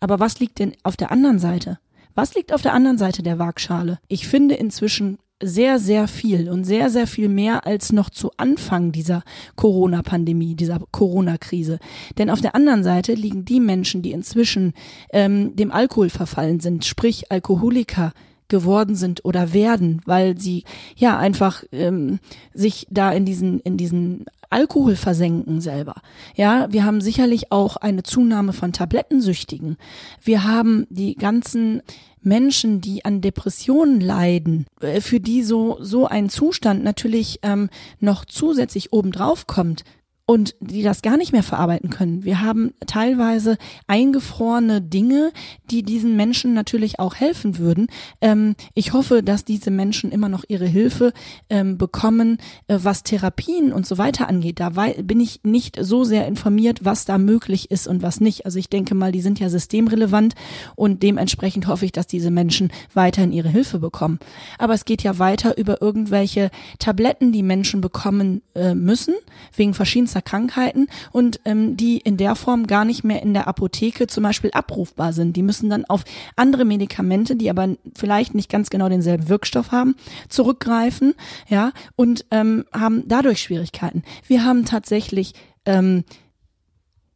Aber 0.00 0.20
was 0.20 0.40
liegt 0.40 0.58
denn 0.58 0.72
auf 0.84 0.96
der 0.96 1.10
anderen 1.10 1.38
Seite? 1.38 1.78
Was 2.14 2.34
liegt 2.34 2.52
auf 2.52 2.62
der 2.62 2.74
anderen 2.74 2.98
Seite 2.98 3.22
der 3.22 3.38
Waagschale? 3.38 3.98
Ich 4.08 4.26
finde 4.26 4.54
inzwischen 4.54 5.18
sehr, 5.42 5.78
sehr 5.78 6.06
viel 6.08 6.48
und 6.48 6.64
sehr, 6.64 6.88
sehr 6.88 7.06
viel 7.06 7.28
mehr 7.28 7.66
als 7.66 7.92
noch 7.92 8.10
zu 8.10 8.30
Anfang 8.36 8.92
dieser 8.92 9.24
Corona-Pandemie, 9.56 10.54
dieser 10.54 10.78
Corona-Krise. 10.92 11.78
Denn 12.16 12.30
auf 12.30 12.40
der 12.40 12.54
anderen 12.54 12.84
Seite 12.84 13.14
liegen 13.14 13.44
die 13.44 13.60
Menschen, 13.60 14.02
die 14.02 14.12
inzwischen 14.12 14.72
ähm, 15.12 15.56
dem 15.56 15.72
Alkohol 15.72 16.10
verfallen 16.10 16.60
sind, 16.60 16.84
sprich 16.84 17.32
Alkoholiker 17.32 18.12
geworden 18.48 18.94
sind 18.94 19.24
oder 19.24 19.52
werden, 19.52 20.02
weil 20.04 20.38
sie 20.38 20.64
ja 20.94 21.18
einfach 21.18 21.64
ähm, 21.72 22.20
sich 22.52 22.86
da 22.90 23.10
in 23.10 23.24
diesen 23.24 23.60
in 23.60 23.78
diesen 23.78 24.26
Alkohol 24.50 24.96
versenken 24.96 25.62
selber. 25.62 25.94
Ja, 26.36 26.70
wir 26.70 26.84
haben 26.84 27.00
sicherlich 27.00 27.50
auch 27.50 27.76
eine 27.76 28.02
Zunahme 28.02 28.52
von 28.52 28.74
Tablettensüchtigen. 28.74 29.78
Wir 30.22 30.44
haben 30.44 30.86
die 30.90 31.14
ganzen 31.14 31.80
Menschen, 32.22 32.80
die 32.80 33.04
an 33.04 33.20
Depressionen 33.20 34.00
leiden, 34.00 34.66
äh, 34.80 35.00
für 35.00 35.20
die 35.20 35.42
so 35.42 35.78
so 35.80 36.06
ein 36.06 36.28
Zustand 36.28 36.84
natürlich 36.84 37.40
ähm, 37.42 37.68
noch 38.00 38.24
zusätzlich 38.24 38.92
obendrauf 38.92 39.46
kommt, 39.46 39.84
und 40.32 40.54
die 40.60 40.82
das 40.82 41.02
gar 41.02 41.18
nicht 41.18 41.32
mehr 41.32 41.42
verarbeiten 41.42 41.90
können. 41.90 42.24
Wir 42.24 42.40
haben 42.40 42.72
teilweise 42.86 43.58
eingefrorene 43.86 44.80
Dinge, 44.80 45.30
die 45.70 45.82
diesen 45.82 46.16
Menschen 46.16 46.54
natürlich 46.54 46.98
auch 46.98 47.16
helfen 47.16 47.58
würden. 47.58 47.88
Ähm, 48.22 48.54
ich 48.72 48.94
hoffe, 48.94 49.22
dass 49.22 49.44
diese 49.44 49.70
Menschen 49.70 50.10
immer 50.10 50.30
noch 50.30 50.44
ihre 50.48 50.64
Hilfe 50.64 51.12
ähm, 51.50 51.76
bekommen, 51.76 52.38
äh, 52.66 52.78
was 52.82 53.02
Therapien 53.02 53.74
und 53.74 53.86
so 53.86 53.98
weiter 53.98 54.26
angeht. 54.26 54.58
Da 54.58 54.70
bin 54.70 55.20
ich 55.20 55.40
nicht 55.42 55.76
so 55.78 56.02
sehr 56.02 56.26
informiert, 56.26 56.82
was 56.82 57.04
da 57.04 57.18
möglich 57.18 57.70
ist 57.70 57.86
und 57.86 58.00
was 58.00 58.18
nicht. 58.22 58.46
Also 58.46 58.58
ich 58.58 58.70
denke 58.70 58.94
mal, 58.94 59.12
die 59.12 59.20
sind 59.20 59.38
ja 59.38 59.50
systemrelevant 59.50 60.34
und 60.76 61.02
dementsprechend 61.02 61.66
hoffe 61.66 61.84
ich, 61.84 61.92
dass 61.92 62.06
diese 62.06 62.30
Menschen 62.30 62.72
weiterhin 62.94 63.32
ihre 63.32 63.50
Hilfe 63.50 63.78
bekommen. 63.80 64.18
Aber 64.56 64.72
es 64.72 64.86
geht 64.86 65.02
ja 65.02 65.18
weiter 65.18 65.58
über 65.58 65.82
irgendwelche 65.82 66.50
Tabletten, 66.78 67.32
die 67.32 67.42
Menschen 67.42 67.82
bekommen 67.82 68.40
äh, 68.54 68.74
müssen, 68.74 69.12
wegen 69.54 69.74
verschiedenster 69.74 70.21
verschiedenster 70.22 70.32
Krankheiten 70.32 70.86
und 71.12 71.40
ähm, 71.44 71.76
die 71.76 71.98
in 71.98 72.16
der 72.16 72.34
Form 72.34 72.66
gar 72.66 72.84
nicht 72.84 73.04
mehr 73.04 73.22
in 73.22 73.34
der 73.34 73.48
Apotheke 73.48 74.06
zum 74.06 74.22
Beispiel 74.22 74.50
abrufbar 74.52 75.12
sind. 75.12 75.36
Die 75.36 75.42
müssen 75.42 75.70
dann 75.70 75.84
auf 75.84 76.04
andere 76.36 76.64
Medikamente, 76.64 77.36
die 77.36 77.50
aber 77.50 77.76
vielleicht 77.94 78.34
nicht 78.34 78.50
ganz 78.50 78.70
genau 78.70 78.88
denselben 78.88 79.28
Wirkstoff 79.28 79.72
haben, 79.72 79.96
zurückgreifen, 80.28 81.14
ja, 81.48 81.72
und 81.96 82.24
ähm, 82.30 82.64
haben 82.72 83.04
dadurch 83.06 83.40
Schwierigkeiten. 83.42 84.02
Wir 84.26 84.44
haben 84.44 84.64
tatsächlich 84.64 85.34
ähm, 85.66 86.04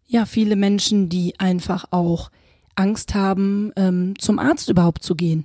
ja 0.07 0.25
viele 0.27 0.57
Menschen, 0.57 1.09
die 1.09 1.38
einfach 1.38 1.87
auch 1.90 2.31
Angst 2.75 3.14
haben, 3.14 3.73
ähm, 3.77 4.14
zum 4.19 4.38
Arzt 4.38 4.69
überhaupt 4.69 5.03
zu 5.03 5.14
gehen. 5.14 5.45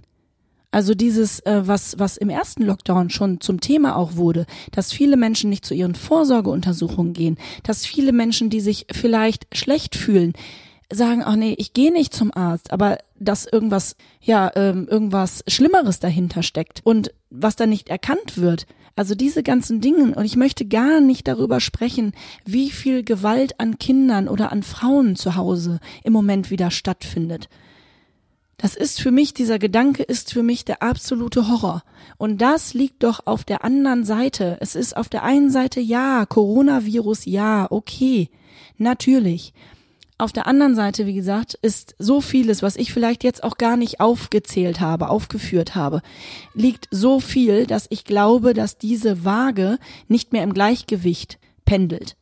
Also 0.72 0.96
dieses, 0.96 1.42
äh, 1.42 1.62
was, 1.66 2.00
was 2.00 2.16
im 2.16 2.30
ersten 2.30 2.64
Lockdown 2.64 3.10
schon 3.10 3.42
zum 3.42 3.60
Thema 3.60 3.98
auch 3.98 4.16
wurde, 4.16 4.46
dass 4.72 4.94
viele 4.94 5.18
Menschen 5.18 5.50
nicht 5.50 5.66
zu 5.66 5.74
ihren 5.74 5.96
Vorsorgeuntersuchungen 5.96 7.14
gehen, 7.14 7.38
dass 7.64 7.86
viele 7.86 8.14
Menschen, 8.14 8.50
die 8.50 8.62
sich 8.62 8.88
vielleicht 8.90 9.48
schlecht 9.56 9.96
fühlen, 9.96 10.34
sagen, 10.92 11.24
ach 11.26 11.36
nee, 11.36 11.56
ich 11.58 11.74
gehe 11.74 11.92
nicht 11.92 12.14
zum 12.14 12.34
Arzt, 12.34 12.72
aber 12.72 12.98
dass 13.20 13.46
irgendwas, 13.46 13.96
ja, 14.22 14.52
ähm, 14.56 14.88
irgendwas 14.90 15.44
Schlimmeres 15.48 16.00
dahinter 16.00 16.44
steckt 16.44 16.82
und 16.84 17.14
was 17.30 17.56
da 17.56 17.66
nicht 17.66 17.90
erkannt 17.90 18.38
wird. 18.38 18.66
Also 18.96 19.16
diese 19.16 19.42
ganzen 19.42 19.80
Dinge, 19.80 20.16
und 20.16 20.26
ich 20.26 20.36
möchte 20.36 20.66
gar 20.66 21.00
nicht 21.00 21.28
darüber 21.28 21.60
sprechen, 21.60 22.14
wie 22.46 22.70
viel 22.70 23.04
Gewalt 23.04 23.60
an 23.60 23.78
Kindern 23.80 24.28
oder 24.28 24.52
an 24.52 24.64
Frauen 24.64 25.16
zu 25.16 25.36
Hause 25.36 25.80
im 26.04 26.12
Moment 26.14 26.52
wieder 26.52 26.72
stattfindet. 26.72 27.48
Das 28.62 28.76
ist 28.76 29.02
für 29.02 29.10
mich, 29.10 29.34
dieser 29.34 29.58
Gedanke 29.58 30.04
ist 30.04 30.32
für 30.32 30.44
mich 30.44 30.64
der 30.66 30.84
absolute 30.84 31.48
Horror. 31.48 31.82
Und 32.18 32.42
das 32.42 32.76
liegt 32.76 33.02
doch 33.02 33.22
auf 33.26 33.44
der 33.44 33.64
anderen 33.64 34.06
Seite. 34.06 34.58
Es 34.60 34.76
ist 34.76 34.96
auf 34.96 35.10
der 35.10 35.24
einen 35.24 35.50
Seite 35.50 35.80
ja, 35.80 36.28
Coronavirus 36.28 37.26
ja, 37.26 37.66
okay, 37.72 38.30
natürlich. 38.78 39.54
Auf 40.20 40.32
der 40.32 40.46
anderen 40.46 40.76
Seite, 40.76 41.08
wie 41.08 41.16
gesagt, 41.16 41.58
ist 41.64 41.96
so 41.98 42.22
vieles, 42.22 42.62
was 42.62 42.76
ich 42.76 42.94
vielleicht 42.94 43.24
jetzt 43.24 43.44
auch 43.44 43.58
gar 43.58 43.78
nicht 43.78 44.00
aufgezählt 44.00 44.80
habe, 44.80 45.10
aufgeführt 45.10 45.74
habe, 45.74 46.04
liegt 46.54 46.88
so 46.92 47.20
viel, 47.20 47.66
dass 47.66 47.88
ich 47.90 48.04
glaube, 48.04 48.54
dass 48.54 48.78
diese 48.78 49.26
Waage 49.26 49.80
nicht 50.08 50.34
mehr 50.34 50.44
im 50.44 50.54
Gleichgewicht 50.54 51.40
pendelt. 51.66 52.16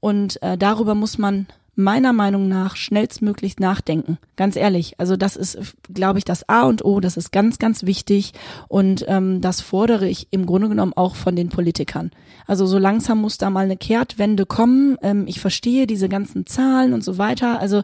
Und 0.00 0.42
äh, 0.42 0.58
darüber 0.58 0.94
muss 0.94 1.16
man 1.16 1.46
meiner 1.76 2.14
Meinung 2.14 2.48
nach 2.48 2.74
schnellstmöglichst 2.74 3.60
nachdenken. 3.60 4.18
Ganz 4.36 4.56
ehrlich. 4.56 4.98
Also 4.98 5.16
das 5.16 5.36
ist, 5.36 5.58
glaube 5.92 6.18
ich, 6.18 6.24
das 6.24 6.48
A 6.48 6.62
und 6.62 6.84
O. 6.84 7.00
Das 7.00 7.18
ist 7.18 7.32
ganz, 7.32 7.58
ganz 7.58 7.84
wichtig. 7.84 8.32
Und 8.68 9.04
ähm, 9.08 9.42
das 9.42 9.60
fordere 9.60 10.08
ich 10.08 10.28
im 10.30 10.46
Grunde 10.46 10.70
genommen 10.70 10.94
auch 10.94 11.14
von 11.14 11.36
den 11.36 11.50
Politikern. 11.50 12.10
Also 12.46 12.66
so 12.66 12.78
langsam 12.78 13.20
muss 13.20 13.36
da 13.36 13.50
mal 13.50 13.66
eine 13.66 13.76
Kehrtwende 13.76 14.46
kommen. 14.46 14.96
Ähm, 15.02 15.26
ich 15.26 15.38
verstehe 15.38 15.86
diese 15.86 16.08
ganzen 16.08 16.46
Zahlen 16.46 16.94
und 16.94 17.04
so 17.04 17.18
weiter. 17.18 17.60
Also 17.60 17.82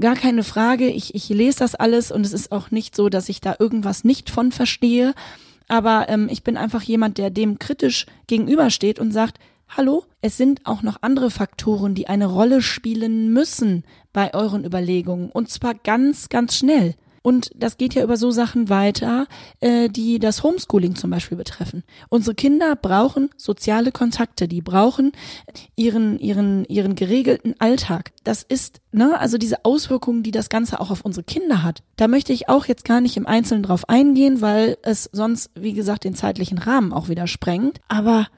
gar 0.00 0.16
keine 0.16 0.42
Frage. 0.42 0.88
Ich, 0.88 1.14
ich 1.14 1.28
lese 1.28 1.60
das 1.60 1.76
alles 1.76 2.10
und 2.10 2.26
es 2.26 2.32
ist 2.32 2.50
auch 2.50 2.72
nicht 2.72 2.96
so, 2.96 3.08
dass 3.08 3.28
ich 3.28 3.40
da 3.40 3.54
irgendwas 3.58 4.02
nicht 4.02 4.30
von 4.30 4.50
verstehe. 4.50 5.14
Aber 5.68 6.08
ähm, 6.08 6.28
ich 6.28 6.42
bin 6.42 6.56
einfach 6.56 6.82
jemand, 6.82 7.18
der 7.18 7.30
dem 7.30 7.60
kritisch 7.60 8.06
gegenübersteht 8.26 8.98
und 8.98 9.12
sagt, 9.12 9.38
hallo, 9.76 10.04
es 10.20 10.36
sind 10.36 10.66
auch 10.66 10.82
noch 10.82 10.98
andere 11.00 11.30
Faktoren, 11.30 11.94
die 11.94 12.08
eine 12.08 12.26
Rolle 12.26 12.60
spielen 12.60 13.32
müssen 13.32 13.84
bei 14.12 14.34
euren 14.34 14.64
Überlegungen. 14.64 15.30
Und 15.30 15.48
zwar 15.48 15.74
ganz, 15.74 16.28
ganz 16.28 16.56
schnell. 16.56 16.94
Und 17.22 17.50
das 17.54 17.76
geht 17.76 17.94
ja 17.94 18.02
über 18.02 18.16
so 18.16 18.30
Sachen 18.30 18.70
weiter, 18.70 19.26
äh, 19.60 19.88
die 19.90 20.18
das 20.18 20.42
Homeschooling 20.42 20.94
zum 20.94 21.10
Beispiel 21.10 21.36
betreffen. 21.36 21.84
Unsere 22.08 22.34
Kinder 22.34 22.76
brauchen 22.76 23.28
soziale 23.36 23.92
Kontakte, 23.92 24.48
die 24.48 24.62
brauchen 24.62 25.12
ihren, 25.76 26.18
ihren, 26.18 26.64
ihren 26.64 26.94
geregelten 26.94 27.54
Alltag. 27.58 28.12
Das 28.24 28.42
ist, 28.42 28.80
ne, 28.92 29.18
also 29.20 29.36
diese 29.36 29.66
Auswirkungen, 29.66 30.22
die 30.22 30.30
das 30.30 30.48
Ganze 30.48 30.80
auch 30.80 30.90
auf 30.90 31.02
unsere 31.02 31.24
Kinder 31.24 31.62
hat. 31.62 31.82
Da 31.96 32.08
möchte 32.08 32.32
ich 32.32 32.48
auch 32.48 32.64
jetzt 32.64 32.86
gar 32.86 33.02
nicht 33.02 33.18
im 33.18 33.26
Einzelnen 33.26 33.64
drauf 33.64 33.86
eingehen, 33.88 34.40
weil 34.40 34.78
es 34.82 35.10
sonst, 35.12 35.50
wie 35.54 35.74
gesagt, 35.74 36.04
den 36.04 36.14
zeitlichen 36.14 36.56
Rahmen 36.56 36.94
auch 36.94 37.10
wieder 37.10 37.26
sprengt. 37.26 37.80
Aber 37.88 38.28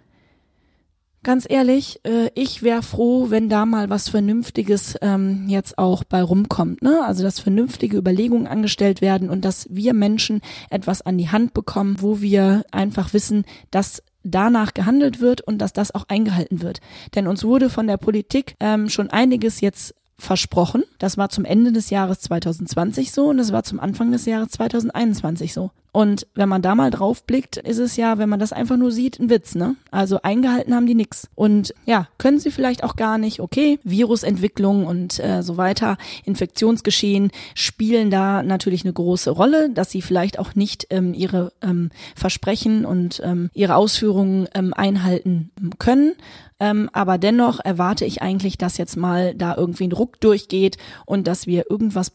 Ganz 1.24 1.46
ehrlich, 1.48 2.00
äh, 2.04 2.30
ich 2.34 2.64
wäre 2.64 2.82
froh, 2.82 3.30
wenn 3.30 3.48
da 3.48 3.64
mal 3.64 3.88
was 3.88 4.08
Vernünftiges 4.08 4.96
ähm, 5.02 5.46
jetzt 5.48 5.78
auch 5.78 6.02
bei 6.02 6.20
rumkommt. 6.20 6.82
Ne? 6.82 7.00
Also 7.04 7.22
dass 7.22 7.38
vernünftige 7.38 7.96
Überlegungen 7.96 8.48
angestellt 8.48 9.00
werden 9.00 9.30
und 9.30 9.44
dass 9.44 9.68
wir 9.70 9.94
Menschen 9.94 10.40
etwas 10.68 11.02
an 11.02 11.18
die 11.18 11.28
Hand 11.28 11.54
bekommen, 11.54 11.98
wo 12.00 12.20
wir 12.20 12.64
einfach 12.72 13.12
wissen, 13.12 13.44
dass 13.70 14.02
danach 14.24 14.74
gehandelt 14.74 15.20
wird 15.20 15.42
und 15.42 15.58
dass 15.58 15.72
das 15.72 15.94
auch 15.94 16.04
eingehalten 16.08 16.60
wird. 16.60 16.80
Denn 17.14 17.28
uns 17.28 17.44
wurde 17.44 17.70
von 17.70 17.86
der 17.86 17.98
Politik 17.98 18.56
ähm, 18.58 18.88
schon 18.88 19.10
einiges 19.10 19.60
jetzt 19.60 19.94
versprochen. 20.22 20.84
Das 20.98 21.18
war 21.18 21.28
zum 21.28 21.44
Ende 21.44 21.72
des 21.72 21.90
Jahres 21.90 22.20
2020 22.20 23.12
so 23.12 23.26
und 23.26 23.38
das 23.38 23.52
war 23.52 23.64
zum 23.64 23.80
Anfang 23.80 24.12
des 24.12 24.24
Jahres 24.24 24.50
2021 24.50 25.52
so. 25.52 25.70
Und 25.94 26.26
wenn 26.34 26.48
man 26.48 26.62
da 26.62 26.74
mal 26.74 26.90
drauf 26.90 27.24
blickt, 27.24 27.58
ist 27.58 27.76
es 27.76 27.96
ja, 27.96 28.16
wenn 28.16 28.30
man 28.30 28.40
das 28.40 28.54
einfach 28.54 28.78
nur 28.78 28.90
sieht, 28.90 29.20
ein 29.20 29.28
Witz, 29.28 29.54
ne? 29.54 29.76
Also 29.90 30.22
eingehalten 30.22 30.74
haben 30.74 30.86
die 30.86 30.94
nix. 30.94 31.28
Und 31.34 31.74
ja, 31.84 32.08
können 32.16 32.38
sie 32.38 32.50
vielleicht 32.50 32.82
auch 32.82 32.96
gar 32.96 33.18
nicht. 33.18 33.40
Okay, 33.40 33.78
Virusentwicklung 33.84 34.86
und 34.86 35.18
äh, 35.18 35.42
so 35.42 35.58
weiter, 35.58 35.98
Infektionsgeschehen 36.24 37.30
spielen 37.54 38.10
da 38.10 38.42
natürlich 38.42 38.84
eine 38.84 38.94
große 38.94 39.30
Rolle, 39.30 39.68
dass 39.68 39.90
sie 39.90 40.00
vielleicht 40.00 40.38
auch 40.38 40.54
nicht 40.54 40.86
ähm, 40.88 41.12
ihre 41.12 41.52
ähm, 41.60 41.90
Versprechen 42.16 42.86
und 42.86 43.20
ähm, 43.22 43.50
ihre 43.52 43.74
Ausführungen 43.74 44.48
ähm, 44.54 44.72
einhalten 44.72 45.50
können. 45.78 46.14
Ähm, 46.62 46.88
aber 46.92 47.18
dennoch 47.18 47.58
erwarte 47.58 48.04
ich 48.04 48.22
eigentlich, 48.22 48.56
dass 48.56 48.78
jetzt 48.78 48.96
mal 48.96 49.34
da 49.34 49.56
irgendwie 49.56 49.88
ein 49.88 49.92
Ruck 49.92 50.20
durchgeht 50.20 50.78
und 51.06 51.26
dass 51.26 51.48
wir 51.48 51.68
irgendwas 51.68 52.12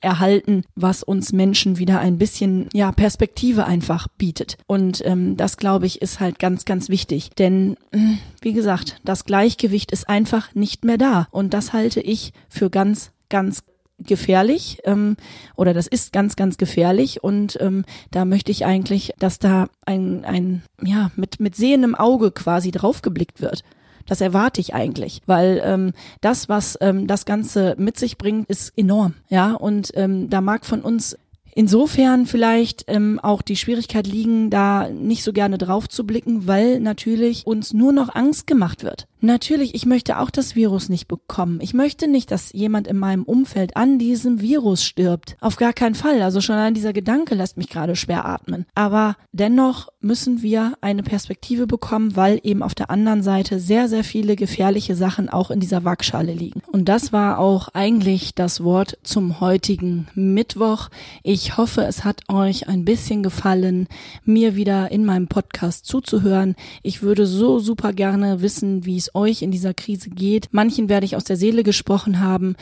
erhalten, 0.00 0.62
was 0.76 1.02
uns 1.02 1.32
Menschen 1.32 1.78
wieder 1.78 1.98
ein 1.98 2.16
bisschen 2.16 2.68
ja 2.72 2.92
Perspektive 2.92 3.66
einfach 3.66 4.06
bietet. 4.16 4.56
Und 4.68 5.04
ähm, 5.04 5.36
das 5.36 5.56
glaube 5.56 5.86
ich 5.86 6.00
ist 6.00 6.20
halt 6.20 6.38
ganz 6.38 6.64
ganz 6.64 6.88
wichtig, 6.88 7.30
denn 7.38 7.76
hm, 7.92 8.18
wie 8.40 8.52
gesagt, 8.52 9.00
das 9.04 9.24
Gleichgewicht 9.24 9.90
ist 9.90 10.08
einfach 10.08 10.54
nicht 10.54 10.84
mehr 10.84 10.96
da 10.96 11.26
und 11.32 11.52
das 11.52 11.72
halte 11.72 12.00
ich 12.00 12.32
für 12.48 12.70
ganz 12.70 13.10
ganz 13.28 13.64
gefährlich 13.98 14.78
ähm, 14.84 15.16
oder 15.56 15.74
das 15.74 15.88
ist 15.88 16.12
ganz 16.12 16.36
ganz 16.36 16.56
gefährlich 16.56 17.24
und 17.24 17.58
ähm, 17.60 17.84
da 18.12 18.24
möchte 18.24 18.52
ich 18.52 18.64
eigentlich, 18.64 19.12
dass 19.18 19.40
da 19.40 19.66
ein 19.86 20.24
ein 20.24 20.62
ja 20.80 21.10
mit 21.16 21.40
mit 21.40 21.56
sehendem 21.56 21.96
Auge 21.96 22.30
quasi 22.30 22.70
draufgeblickt 22.70 23.40
wird. 23.40 23.64
Das 24.08 24.20
erwarte 24.20 24.60
ich 24.60 24.74
eigentlich, 24.74 25.22
weil 25.26 25.62
ähm, 25.64 25.92
das, 26.20 26.48
was 26.48 26.76
ähm, 26.80 27.06
das 27.06 27.26
Ganze 27.26 27.76
mit 27.78 27.98
sich 27.98 28.18
bringt, 28.18 28.48
ist 28.48 28.72
enorm. 28.76 29.14
Ja, 29.28 29.52
und 29.52 29.92
ähm, 29.94 30.28
da 30.30 30.40
mag 30.40 30.66
von 30.66 30.80
uns 30.80 31.16
insofern 31.58 32.26
vielleicht 32.26 32.84
ähm, 32.86 33.18
auch 33.20 33.42
die 33.42 33.56
Schwierigkeit 33.56 34.06
liegen, 34.06 34.48
da 34.48 34.88
nicht 34.90 35.24
so 35.24 35.32
gerne 35.32 35.58
drauf 35.58 35.88
zu 35.88 36.06
blicken, 36.06 36.46
weil 36.46 36.78
natürlich 36.78 37.48
uns 37.48 37.72
nur 37.72 37.92
noch 37.92 38.14
Angst 38.14 38.46
gemacht 38.46 38.84
wird. 38.84 39.08
Natürlich, 39.20 39.74
ich 39.74 39.84
möchte 39.84 40.20
auch 40.20 40.30
das 40.30 40.54
Virus 40.54 40.88
nicht 40.88 41.08
bekommen. 41.08 41.58
Ich 41.60 41.74
möchte 41.74 42.06
nicht, 42.06 42.30
dass 42.30 42.52
jemand 42.52 42.86
in 42.86 42.96
meinem 42.96 43.24
Umfeld 43.24 43.76
an 43.76 43.98
diesem 43.98 44.40
Virus 44.40 44.84
stirbt. 44.84 45.36
Auf 45.40 45.56
gar 45.56 45.72
keinen 45.72 45.96
Fall. 45.96 46.22
Also 46.22 46.40
schon 46.40 46.54
allein 46.54 46.74
dieser 46.74 46.92
Gedanke 46.92 47.34
lässt 47.34 47.56
mich 47.56 47.68
gerade 47.68 47.96
schwer 47.96 48.24
atmen. 48.26 48.66
Aber 48.76 49.16
dennoch 49.32 49.88
müssen 50.00 50.42
wir 50.42 50.74
eine 50.80 51.02
Perspektive 51.02 51.66
bekommen, 51.66 52.14
weil 52.14 52.38
eben 52.44 52.62
auf 52.62 52.76
der 52.76 52.90
anderen 52.90 53.24
Seite 53.24 53.58
sehr, 53.58 53.88
sehr 53.88 54.04
viele 54.04 54.36
gefährliche 54.36 54.94
Sachen 54.94 55.28
auch 55.28 55.50
in 55.50 55.58
dieser 55.58 55.84
Waagschale 55.84 56.32
liegen. 56.32 56.62
Und 56.70 56.88
das 56.88 57.12
war 57.12 57.40
auch 57.40 57.68
eigentlich 57.74 58.36
das 58.36 58.62
Wort 58.62 58.98
zum 59.02 59.40
heutigen 59.40 60.06
Mittwoch. 60.14 60.90
Ich 61.24 61.47
hoffe, 61.56 61.82
es 61.82 62.04
hat 62.04 62.22
euch 62.28 62.68
ein 62.68 62.84
bisschen 62.84 63.22
gefallen, 63.22 63.88
mir 64.24 64.56
wieder 64.56 64.90
in 64.90 65.04
meinem 65.04 65.28
Podcast 65.28 65.86
zuzuhören. 65.86 66.54
Ich 66.82 67.02
würde 67.02 67.26
so 67.26 67.58
super 67.58 67.92
gerne 67.92 68.42
wissen, 68.42 68.84
wie 68.84 68.96
es 68.96 69.14
euch 69.14 69.42
in 69.42 69.50
dieser 69.50 69.74
Krise 69.74 70.10
geht. 70.10 70.48
Manchen 70.50 70.88
werde 70.88 71.06
ich 71.06 71.16
aus 71.16 71.24
der 71.24 71.36
Seele 71.36 71.62
gesprochen 71.62 72.20
haben 72.20 72.56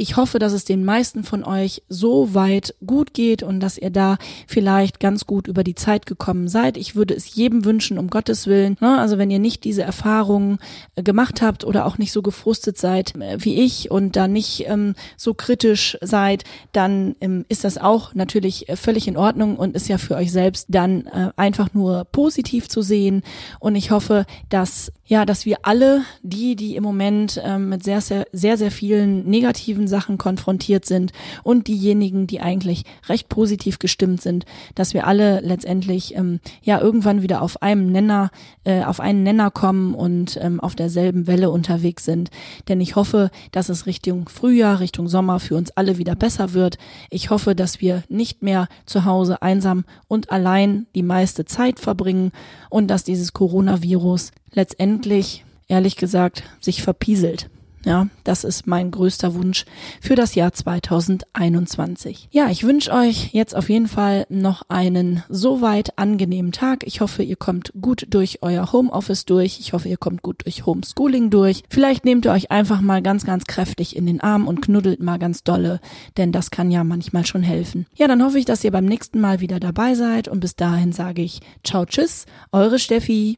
ich 0.00 0.16
hoffe, 0.16 0.38
dass 0.38 0.54
es 0.54 0.64
den 0.64 0.84
meisten 0.84 1.24
von 1.24 1.44
euch 1.44 1.82
so 1.88 2.34
weit 2.34 2.74
gut 2.86 3.12
geht 3.12 3.42
und 3.42 3.60
dass 3.60 3.76
ihr 3.76 3.90
da 3.90 4.16
vielleicht 4.46 4.98
ganz 4.98 5.26
gut 5.26 5.46
über 5.46 5.62
die 5.62 5.74
Zeit 5.74 6.06
gekommen 6.06 6.48
seid. 6.48 6.78
Ich 6.78 6.96
würde 6.96 7.14
es 7.14 7.34
jedem 7.34 7.66
wünschen, 7.66 7.98
um 7.98 8.08
Gottes 8.08 8.46
Willen. 8.46 8.78
Ne? 8.80 8.98
Also 8.98 9.18
wenn 9.18 9.30
ihr 9.30 9.38
nicht 9.38 9.62
diese 9.64 9.82
Erfahrungen 9.82 10.58
äh, 10.94 11.02
gemacht 11.02 11.42
habt 11.42 11.64
oder 11.64 11.84
auch 11.84 11.98
nicht 11.98 12.12
so 12.12 12.22
gefrustet 12.22 12.78
seid 12.78 13.14
äh, 13.16 13.36
wie 13.44 13.60
ich 13.60 13.90
und 13.90 14.16
da 14.16 14.26
nicht 14.26 14.64
ähm, 14.66 14.94
so 15.18 15.34
kritisch 15.34 15.98
seid, 16.00 16.44
dann 16.72 17.14
ähm, 17.20 17.44
ist 17.48 17.64
das 17.64 17.76
auch 17.76 18.14
natürlich 18.14 18.70
äh, 18.70 18.76
völlig 18.76 19.06
in 19.06 19.18
Ordnung 19.18 19.56
und 19.56 19.76
ist 19.76 19.88
ja 19.88 19.98
für 19.98 20.16
euch 20.16 20.32
selbst 20.32 20.68
dann 20.70 21.06
äh, 21.06 21.30
einfach 21.36 21.74
nur 21.74 22.06
positiv 22.06 22.68
zu 22.68 22.80
sehen. 22.80 23.22
Und 23.58 23.76
ich 23.76 23.90
hoffe, 23.90 24.24
dass 24.48 24.92
ja, 25.10 25.24
dass 25.24 25.44
wir 25.44 25.58
alle, 25.62 26.04
die, 26.22 26.54
die 26.54 26.76
im 26.76 26.84
Moment 26.84 27.42
ähm, 27.44 27.68
mit 27.68 27.82
sehr, 27.82 28.00
sehr, 28.00 28.26
sehr, 28.30 28.56
sehr 28.56 28.70
vielen 28.70 29.28
negativen 29.28 29.88
Sachen 29.90 30.16
konfrontiert 30.16 30.86
sind 30.86 31.12
und 31.42 31.68
diejenigen, 31.68 32.26
die 32.26 32.40
eigentlich 32.40 32.84
recht 33.08 33.28
positiv 33.28 33.78
gestimmt 33.78 34.22
sind, 34.22 34.46
dass 34.74 34.94
wir 34.94 35.06
alle 35.06 35.40
letztendlich 35.40 36.16
ähm, 36.16 36.40
ja 36.62 36.80
irgendwann 36.80 37.20
wieder 37.20 37.42
auf 37.42 37.60
einem 37.60 37.92
Nenner, 37.92 38.30
äh, 38.64 38.84
auf 38.84 39.00
einen 39.00 39.22
Nenner 39.22 39.50
kommen 39.50 39.94
und 39.94 40.38
ähm, 40.40 40.60
auf 40.60 40.74
derselben 40.74 41.26
Welle 41.26 41.50
unterwegs 41.50 42.06
sind. 42.06 42.30
Denn 42.68 42.80
ich 42.80 42.96
hoffe, 42.96 43.30
dass 43.52 43.68
es 43.68 43.84
Richtung 43.84 44.30
Frühjahr, 44.30 44.80
Richtung 44.80 45.08
Sommer 45.08 45.40
für 45.40 45.56
uns 45.56 45.70
alle 45.72 45.98
wieder 45.98 46.14
besser 46.14 46.54
wird. 46.54 46.78
Ich 47.10 47.28
hoffe, 47.28 47.54
dass 47.54 47.82
wir 47.82 48.02
nicht 48.08 48.42
mehr 48.42 48.68
zu 48.86 49.04
Hause 49.04 49.42
einsam 49.42 49.84
und 50.08 50.30
allein 50.30 50.86
die 50.94 51.02
meiste 51.02 51.44
Zeit 51.44 51.80
verbringen 51.80 52.32
und 52.70 52.88
dass 52.88 53.04
dieses 53.04 53.32
Coronavirus 53.32 54.32
letztendlich, 54.52 55.44
ehrlich 55.68 55.96
gesagt, 55.96 56.44
sich 56.60 56.82
verpieselt. 56.82 57.50
Ja, 57.84 58.08
das 58.24 58.44
ist 58.44 58.66
mein 58.66 58.90
größter 58.90 59.34
Wunsch 59.34 59.64
für 60.00 60.14
das 60.14 60.34
Jahr 60.34 60.52
2021. 60.52 62.28
Ja, 62.30 62.50
ich 62.50 62.64
wünsche 62.64 62.92
euch 62.92 63.32
jetzt 63.32 63.56
auf 63.56 63.70
jeden 63.70 63.88
Fall 63.88 64.26
noch 64.28 64.62
einen 64.68 65.22
soweit 65.28 65.98
angenehmen 65.98 66.52
Tag. 66.52 66.86
Ich 66.86 67.00
hoffe, 67.00 67.22
ihr 67.22 67.36
kommt 67.36 67.72
gut 67.80 68.06
durch 68.10 68.40
euer 68.42 68.72
Homeoffice 68.72 69.24
durch. 69.24 69.60
Ich 69.60 69.72
hoffe, 69.72 69.88
ihr 69.88 69.96
kommt 69.96 70.22
gut 70.22 70.44
durch 70.44 70.66
Homeschooling 70.66 71.30
durch. 71.30 71.62
Vielleicht 71.70 72.04
nehmt 72.04 72.26
ihr 72.26 72.32
euch 72.32 72.50
einfach 72.50 72.82
mal 72.82 73.00
ganz, 73.00 73.24
ganz 73.24 73.46
kräftig 73.46 73.96
in 73.96 74.04
den 74.06 74.20
Arm 74.20 74.46
und 74.46 74.60
knuddelt 74.60 75.02
mal 75.02 75.18
ganz 75.18 75.42
dolle, 75.42 75.80
denn 76.18 76.32
das 76.32 76.50
kann 76.50 76.70
ja 76.70 76.84
manchmal 76.84 77.24
schon 77.24 77.42
helfen. 77.42 77.86
Ja, 77.94 78.08
dann 78.08 78.22
hoffe 78.22 78.38
ich, 78.38 78.44
dass 78.44 78.62
ihr 78.62 78.72
beim 78.72 78.84
nächsten 78.84 79.20
Mal 79.20 79.40
wieder 79.40 79.58
dabei 79.58 79.94
seid 79.94 80.28
und 80.28 80.40
bis 80.40 80.54
dahin 80.54 80.92
sage 80.92 81.22
ich 81.22 81.40
ciao, 81.64 81.86
tschüss, 81.86 82.26
eure 82.52 82.78
Steffi. 82.78 83.28